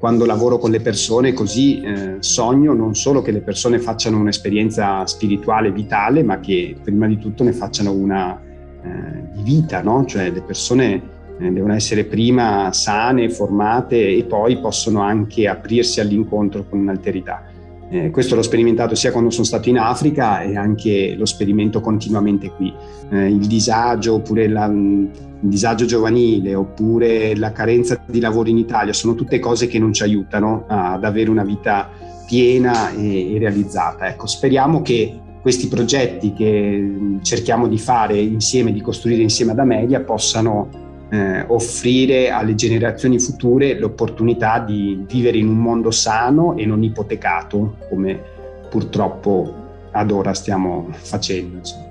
quando 0.05 0.27
lavoro 0.27 0.59
con 0.59 0.69
le 0.69 0.81
persone 0.81 1.33
così 1.33 1.81
eh, 1.81 2.17
sogno 2.19 2.73
non 2.73 2.93
solo 2.93 3.23
che 3.23 3.31
le 3.31 3.41
persone 3.41 3.79
facciano 3.79 4.19
un'esperienza 4.19 5.03
spirituale 5.07 5.71
vitale, 5.71 6.21
ma 6.21 6.39
che 6.39 6.75
prima 6.79 7.07
di 7.07 7.17
tutto 7.17 7.43
ne 7.43 7.51
facciano 7.51 7.91
una 7.91 8.39
eh, 8.39 9.33
di 9.33 9.41
vita, 9.41 9.81
no? 9.81 10.05
cioè 10.05 10.29
le 10.29 10.43
persone 10.43 11.01
eh, 11.39 11.49
devono 11.49 11.73
essere 11.73 12.03
prima 12.03 12.71
sane, 12.71 13.31
formate 13.31 14.15
e 14.15 14.23
poi 14.25 14.59
possono 14.59 15.01
anche 15.01 15.47
aprirsi 15.47 15.99
all'incontro 16.01 16.67
con 16.69 16.77
un'alterità. 16.81 17.43
Eh, 17.89 18.11
questo 18.11 18.35
l'ho 18.35 18.43
sperimentato 18.43 18.93
sia 18.93 19.11
quando 19.11 19.31
sono 19.31 19.45
stato 19.45 19.69
in 19.69 19.79
Africa 19.79 20.43
e 20.43 20.55
anche 20.55 21.15
lo 21.17 21.25
sperimento 21.25 21.81
continuamente 21.81 22.51
qui. 22.51 22.71
Eh, 23.09 23.25
il 23.25 23.47
disagio 23.47 24.13
oppure 24.13 24.47
la, 24.47 24.71
disagio 25.49 25.85
giovanile 25.85 26.55
oppure 26.55 27.35
la 27.35 27.51
carenza 27.51 28.01
di 28.05 28.19
lavoro 28.19 28.49
in 28.49 28.57
Italia 28.57 28.93
sono 28.93 29.15
tutte 29.15 29.39
cose 29.39 29.67
che 29.67 29.79
non 29.79 29.93
ci 29.93 30.03
aiutano 30.03 30.65
ad 30.67 31.03
avere 31.03 31.29
una 31.29 31.43
vita 31.43 31.89
piena 32.25 32.91
e, 32.91 33.35
e 33.35 33.39
realizzata. 33.39 34.07
Ecco, 34.07 34.27
speriamo 34.27 34.81
che 34.81 35.19
questi 35.41 35.67
progetti 35.67 36.33
che 36.33 37.19
cerchiamo 37.21 37.67
di 37.67 37.77
fare 37.77 38.17
insieme, 38.17 38.71
di 38.71 38.81
costruire 38.81 39.21
insieme 39.21 39.51
ad 39.51 39.59
Amelia, 39.59 40.01
possano 40.01 40.69
eh, 41.09 41.45
offrire 41.47 42.31
alle 42.31 42.55
generazioni 42.55 43.19
future 43.19 43.77
l'opportunità 43.77 44.59
di 44.59 45.03
vivere 45.07 45.37
in 45.37 45.47
un 45.47 45.57
mondo 45.57 45.91
sano 45.91 46.57
e 46.57 46.65
non 46.65 46.83
ipotecato, 46.83 47.77
come 47.89 48.19
purtroppo 48.69 49.53
ad 49.91 50.09
ora 50.11 50.33
stiamo 50.33 50.87
facendo. 50.91 51.57
Insomma. 51.57 51.84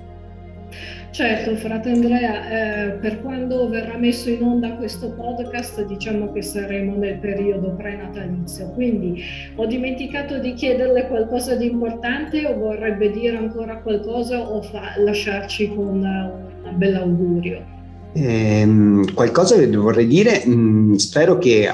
Certo, 1.14 1.54
frate 1.54 1.90
Andrea, 1.90 2.88
eh, 2.88 2.90
per 2.94 3.22
quando 3.22 3.68
verrà 3.68 3.96
messo 3.96 4.28
in 4.30 4.42
onda 4.42 4.72
questo 4.72 5.10
podcast 5.10 5.86
diciamo 5.86 6.32
che 6.32 6.42
saremo 6.42 6.96
nel 6.96 7.18
periodo 7.18 7.70
prenatalizio, 7.76 8.70
quindi 8.70 9.22
ho 9.54 9.64
dimenticato 9.64 10.40
di 10.40 10.54
chiederle 10.54 11.06
qualcosa 11.06 11.54
di 11.54 11.66
importante 11.66 12.44
o 12.44 12.58
vorrebbe 12.58 13.12
dire 13.12 13.36
ancora 13.36 13.78
qualcosa 13.78 14.40
o 14.40 14.60
fa- 14.60 14.94
lasciarci 14.98 15.68
con 15.68 16.02
un 16.02 16.78
bell'augurio? 16.78 17.64
Eh, 18.12 19.04
qualcosa 19.14 19.56
che 19.56 19.68
vorrei 19.68 20.08
dire, 20.08 20.44
mh, 20.44 20.52
mm, 20.52 20.94
spero 20.94 21.38
che 21.38 21.70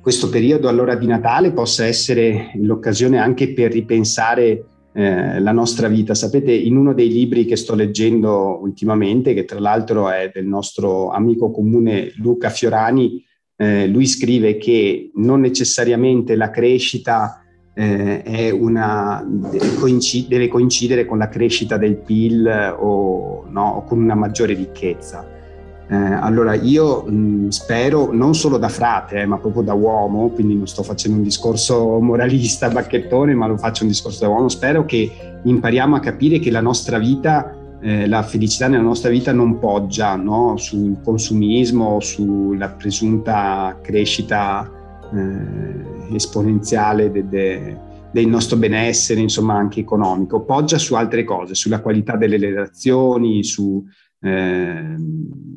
questo 0.00 0.28
periodo 0.28 0.68
allora 0.68 0.94
di 0.94 1.08
Natale 1.08 1.50
possa 1.50 1.84
essere 1.86 2.52
l'occasione 2.54 3.18
anche 3.18 3.52
per 3.52 3.72
ripensare 3.72 4.62
eh, 4.96 5.40
la 5.40 5.52
nostra 5.52 5.88
vita. 5.88 6.14
Sapete, 6.14 6.52
in 6.52 6.74
uno 6.74 6.94
dei 6.94 7.08
libri 7.08 7.44
che 7.44 7.56
sto 7.56 7.74
leggendo 7.74 8.58
ultimamente, 8.62 9.34
che 9.34 9.44
tra 9.44 9.60
l'altro 9.60 10.08
è 10.08 10.30
del 10.32 10.46
nostro 10.46 11.10
amico 11.10 11.50
comune 11.50 12.14
Luca 12.16 12.48
Fiorani, 12.48 13.22
eh, 13.56 13.86
lui 13.88 14.06
scrive 14.06 14.56
che 14.56 15.10
non 15.16 15.40
necessariamente 15.40 16.34
la 16.34 16.48
crescita 16.48 17.42
eh, 17.74 18.50
una, 18.58 19.22
deve, 19.26 19.74
coincid- 19.74 20.28
deve, 20.28 20.48
coincidere 20.48 21.04
con 21.04 21.18
la 21.18 21.28
crescita 21.28 21.76
del 21.76 21.98
PIL 21.98 22.74
o, 22.78 23.44
no, 23.50 23.68
o 23.68 23.84
con 23.84 24.02
una 24.02 24.14
maggiore 24.14 24.54
ricchezza 24.54 25.35
eh, 25.88 25.94
allora 25.94 26.54
io 26.54 27.02
mh, 27.02 27.48
spero, 27.48 28.12
non 28.12 28.34
solo 28.34 28.58
da 28.58 28.68
frate, 28.68 29.20
eh, 29.20 29.26
ma 29.26 29.38
proprio 29.38 29.62
da 29.62 29.72
uomo, 29.74 30.30
quindi 30.30 30.56
non 30.56 30.66
sto 30.66 30.82
facendo 30.82 31.18
un 31.18 31.22
discorso 31.22 32.00
moralista, 32.00 32.68
bacchettone, 32.68 33.34
ma 33.34 33.46
lo 33.46 33.56
faccio 33.56 33.84
un 33.84 33.90
discorso 33.90 34.20
da 34.24 34.28
uomo, 34.28 34.48
spero 34.48 34.84
che 34.84 35.38
impariamo 35.44 35.94
a 35.94 36.00
capire 36.00 36.40
che 36.40 36.50
la 36.50 36.60
nostra 36.60 36.98
vita, 36.98 37.54
eh, 37.80 38.08
la 38.08 38.24
felicità 38.24 38.66
nella 38.66 38.82
nostra 38.82 39.10
vita 39.10 39.32
non 39.32 39.60
poggia 39.60 40.16
no? 40.16 40.56
sul 40.56 40.96
consumismo, 41.04 42.00
sulla 42.00 42.70
presunta 42.70 43.78
crescita 43.80 44.68
eh, 45.14 46.14
esponenziale 46.16 47.12
de, 47.12 47.28
de, 47.28 47.78
del 48.10 48.26
nostro 48.26 48.56
benessere, 48.56 49.20
insomma 49.20 49.54
anche 49.54 49.78
economico, 49.78 50.40
poggia 50.40 50.78
su 50.78 50.96
altre 50.96 51.22
cose, 51.22 51.54
sulla 51.54 51.80
qualità 51.80 52.16
delle 52.16 52.38
relazioni, 52.38 53.44
su 53.44 53.84
eh, 54.20 54.94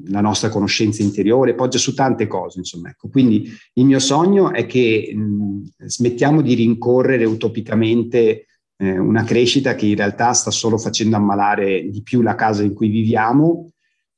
la 0.07 0.21
nostra 0.21 0.49
conoscenza 0.49 1.01
interiore, 1.01 1.55
poggia 1.55 1.77
su 1.77 1.93
tante 1.93 2.27
cose, 2.27 2.59
insomma. 2.59 2.89
Ecco. 2.89 3.09
Quindi 3.09 3.49
il 3.73 3.85
mio 3.85 3.99
sogno 3.99 4.51
è 4.53 4.65
che 4.65 5.11
mh, 5.15 5.63
smettiamo 5.85 6.41
di 6.41 6.53
rincorrere 6.55 7.25
utopicamente 7.25 8.45
eh, 8.77 8.97
una 8.97 9.23
crescita 9.23 9.75
che 9.75 9.85
in 9.85 9.95
realtà 9.95 10.33
sta 10.33 10.51
solo 10.51 10.77
facendo 10.77 11.15
ammalare 11.15 11.89
di 11.89 12.01
più 12.01 12.21
la 12.21 12.35
casa 12.35 12.63
in 12.63 12.73
cui 12.73 12.89
viviamo 12.89 13.71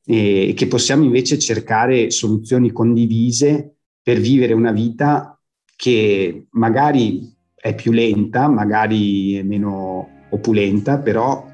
e 0.03 0.53
che 0.55 0.67
possiamo 0.67 1.03
invece 1.03 1.37
cercare 1.37 2.09
soluzioni 2.09 2.71
condivise 2.71 3.75
per 4.01 4.19
vivere 4.19 4.53
una 4.53 4.71
vita 4.71 5.39
che 5.75 6.47
magari 6.51 7.33
è 7.55 7.75
più 7.75 7.91
lenta, 7.91 8.47
magari 8.47 9.35
è 9.35 9.43
meno 9.43 10.25
opulenta, 10.31 10.97
però 10.97 11.50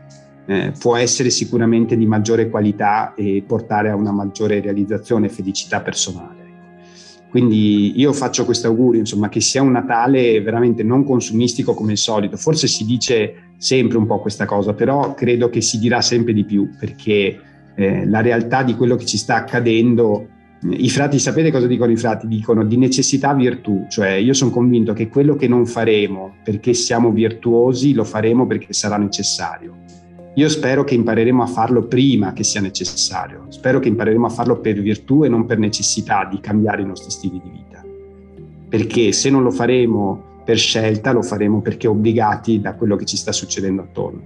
eh, 0.47 0.71
può 0.79 0.95
essere 0.95 1.29
sicuramente 1.29 1.97
di 1.97 2.05
maggiore 2.05 2.49
qualità 2.49 3.13
e 3.15 3.43
portare 3.45 3.89
a 3.89 3.95
una 3.95 4.11
maggiore 4.11 4.61
realizzazione 4.61 5.27
e 5.27 5.29
felicità 5.29 5.81
personale. 5.81 6.41
Ecco. 6.41 7.29
Quindi 7.29 7.99
io 7.99 8.13
faccio 8.13 8.45
questo 8.45 8.67
augurio, 8.67 9.01
insomma, 9.01 9.27
che 9.27 9.41
sia 9.41 9.61
un 9.61 9.71
Natale 9.71 10.41
veramente 10.41 10.83
non 10.83 11.03
consumistico 11.03 11.73
come 11.73 11.91
il 11.91 11.97
solito. 11.97 12.37
Forse 12.37 12.67
si 12.67 12.85
dice 12.85 13.51
sempre 13.57 13.97
un 13.97 14.05
po' 14.05 14.21
questa 14.21 14.45
cosa, 14.45 14.73
però 14.73 15.13
credo 15.13 15.49
che 15.49 15.59
si 15.61 15.79
dirà 15.79 16.01
sempre 16.01 16.31
di 16.33 16.45
più 16.45 16.69
perché 16.79 17.39
eh, 17.75 18.05
la 18.07 18.21
realtà 18.21 18.63
di 18.63 18.75
quello 18.75 18.95
che 18.95 19.05
ci 19.05 19.17
sta 19.17 19.35
accadendo 19.35 20.29
i 20.61 20.89
frati, 20.89 21.19
sapete 21.19 21.51
cosa 21.51 21.67
dicono 21.67 21.91
i 21.91 21.97
frati? 21.97 22.27
Dicono 22.27 22.63
di 22.63 22.77
necessità 22.77 23.33
virtù, 23.33 23.85
cioè 23.89 24.11
io 24.11 24.33
sono 24.33 24.49
convinto 24.49 24.93
che 24.93 25.07
quello 25.07 25.35
che 25.35 25.47
non 25.47 25.67
faremo 25.67 26.37
perché 26.43 26.73
siamo 26.73 27.11
virtuosi 27.11 27.93
lo 27.93 28.03
faremo 28.03 28.47
perché 28.47 28.73
sarà 28.73 28.97
necessario. 28.97 29.85
Io 30.37 30.49
spero 30.49 30.83
che 30.83 30.93
impareremo 30.93 31.41
a 31.41 31.47
farlo 31.47 31.87
prima 31.87 32.31
che 32.31 32.43
sia 32.43 32.61
necessario, 32.61 33.45
spero 33.49 33.79
che 33.79 33.87
impareremo 33.87 34.27
a 34.27 34.29
farlo 34.29 34.59
per 34.59 34.79
virtù 34.79 35.23
e 35.23 35.29
non 35.29 35.47
per 35.47 35.57
necessità 35.57 36.27
di 36.29 36.39
cambiare 36.39 36.83
i 36.83 36.85
nostri 36.85 37.09
stili 37.09 37.41
di 37.43 37.49
vita. 37.49 37.83
Perché 38.69 39.13
se 39.13 39.31
non 39.31 39.41
lo 39.41 39.49
faremo 39.49 40.41
per 40.45 40.57
scelta, 40.59 41.11
lo 41.11 41.23
faremo 41.23 41.61
perché 41.61 41.87
obbligati 41.87 42.61
da 42.61 42.75
quello 42.75 42.95
che 42.95 43.05
ci 43.05 43.17
sta 43.17 43.31
succedendo 43.31 43.81
attorno. 43.81 44.21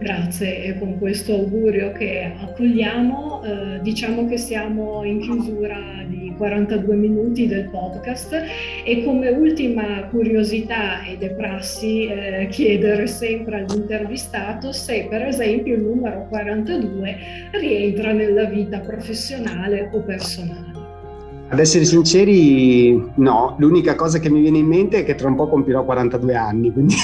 Grazie 0.00 0.64
e 0.64 0.78
con 0.80 0.98
questo 0.98 1.34
augurio 1.34 1.92
che 1.92 2.32
accogliamo 2.36 3.42
eh, 3.44 3.80
diciamo 3.82 4.26
che 4.26 4.36
siamo 4.36 5.04
in 5.04 5.20
chiusura 5.20 5.78
di 6.08 6.25
42 6.36 6.94
minuti 6.94 7.46
del 7.46 7.68
podcast 7.68 8.32
e 8.84 9.04
come 9.04 9.30
ultima 9.30 10.06
curiosità 10.10 11.04
ed 11.06 11.22
è 11.22 11.30
prassi 11.34 12.06
eh, 12.06 12.48
chiedere 12.50 13.06
sempre 13.06 13.64
all'intervistato 13.64 14.72
se 14.72 15.06
per 15.08 15.22
esempio 15.22 15.74
il 15.74 15.82
numero 15.82 16.26
42 16.28 17.16
rientra 17.52 18.12
nella 18.12 18.44
vita 18.44 18.80
professionale 18.80 19.90
o 19.92 20.00
personale. 20.00 20.76
Ad 21.48 21.60
essere 21.60 21.84
sinceri, 21.84 23.12
no, 23.14 23.54
l'unica 23.58 23.94
cosa 23.94 24.18
che 24.18 24.28
mi 24.28 24.40
viene 24.40 24.58
in 24.58 24.66
mente 24.66 24.98
è 24.98 25.04
che 25.04 25.14
tra 25.14 25.28
un 25.28 25.36
po' 25.36 25.48
compirò 25.48 25.84
42 25.84 26.34
anni, 26.34 26.72
quindi 26.72 26.96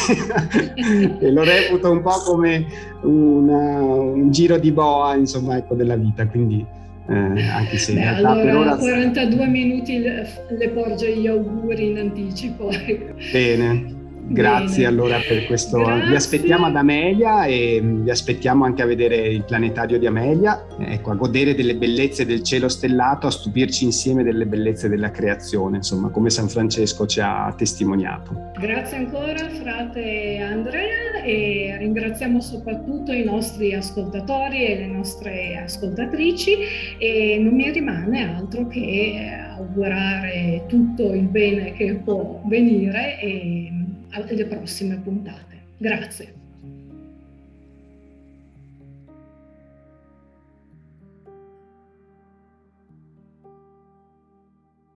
lo 1.30 1.44
reputo 1.44 1.92
un 1.92 2.00
po' 2.02 2.20
come 2.26 2.66
una, 3.02 3.80
un 3.80 4.32
giro 4.32 4.58
di 4.58 4.72
boa, 4.72 5.14
insomma, 5.14 5.58
ecco, 5.58 5.74
della 5.74 5.94
vita, 5.94 6.26
quindi 6.26 6.66
eh, 7.08 7.48
anche 7.48 7.78
se 7.78 7.92
Beh, 7.92 7.98
in 7.98 8.04
realtà 8.04 8.28
allora, 8.30 8.44
per 8.44 8.56
ora... 8.56 8.76
42 8.76 9.46
minuti 9.46 9.98
le, 9.98 10.28
le 10.56 10.68
porgo 10.68 11.04
gli 11.04 11.26
auguri 11.26 11.90
in 11.90 11.98
anticipo. 11.98 12.70
Bene. 13.32 14.00
Grazie 14.24 14.84
Bene. 14.84 14.86
allora 14.86 15.18
per 15.26 15.46
questo. 15.46 15.78
Grazie. 15.78 16.08
Vi 16.08 16.14
aspettiamo 16.14 16.66
ad 16.66 16.76
Amelia 16.76 17.44
e 17.44 17.80
vi 17.82 18.10
aspettiamo 18.10 18.64
anche 18.64 18.82
a 18.82 18.86
vedere 18.86 19.16
il 19.16 19.44
planetario 19.44 19.98
di 19.98 20.06
Amelia, 20.06 20.66
ecco, 20.78 21.10
a 21.10 21.14
godere 21.14 21.54
delle 21.54 21.76
bellezze 21.76 22.24
del 22.24 22.42
cielo 22.42 22.68
stellato, 22.68 23.26
a 23.26 23.30
stupirci 23.30 23.84
insieme 23.84 24.22
delle 24.22 24.46
bellezze 24.46 24.88
della 24.88 25.10
creazione, 25.10 25.78
insomma, 25.78 26.08
come 26.08 26.30
San 26.30 26.48
Francesco 26.48 27.06
ci 27.06 27.20
ha 27.20 27.52
testimoniato. 27.56 28.52
Grazie 28.58 28.98
ancora, 28.98 29.48
frate 29.50 30.38
Andrea, 30.38 31.22
e 31.24 31.76
ringraziamo 31.78 32.40
soprattutto 32.40 33.12
i 33.12 33.24
nostri 33.24 33.74
ascoltatori 33.74 34.64
e 34.66 34.76
le 34.76 34.86
nostre 34.86 35.56
ascoltatrici 35.62 36.56
e 36.98 37.38
non 37.40 37.54
mi 37.54 37.70
rimane 37.70 38.36
altro 38.36 38.66
che 38.66 39.30
augurare 39.56 40.64
tutto 40.68 41.12
il 41.12 41.24
bene 41.24 41.72
che 41.72 42.00
può 42.02 42.40
venire 42.46 43.20
e 43.20 43.70
alle 44.12 44.46
prossime 44.46 44.98
puntate. 45.00 45.60
Grazie. 45.78 46.41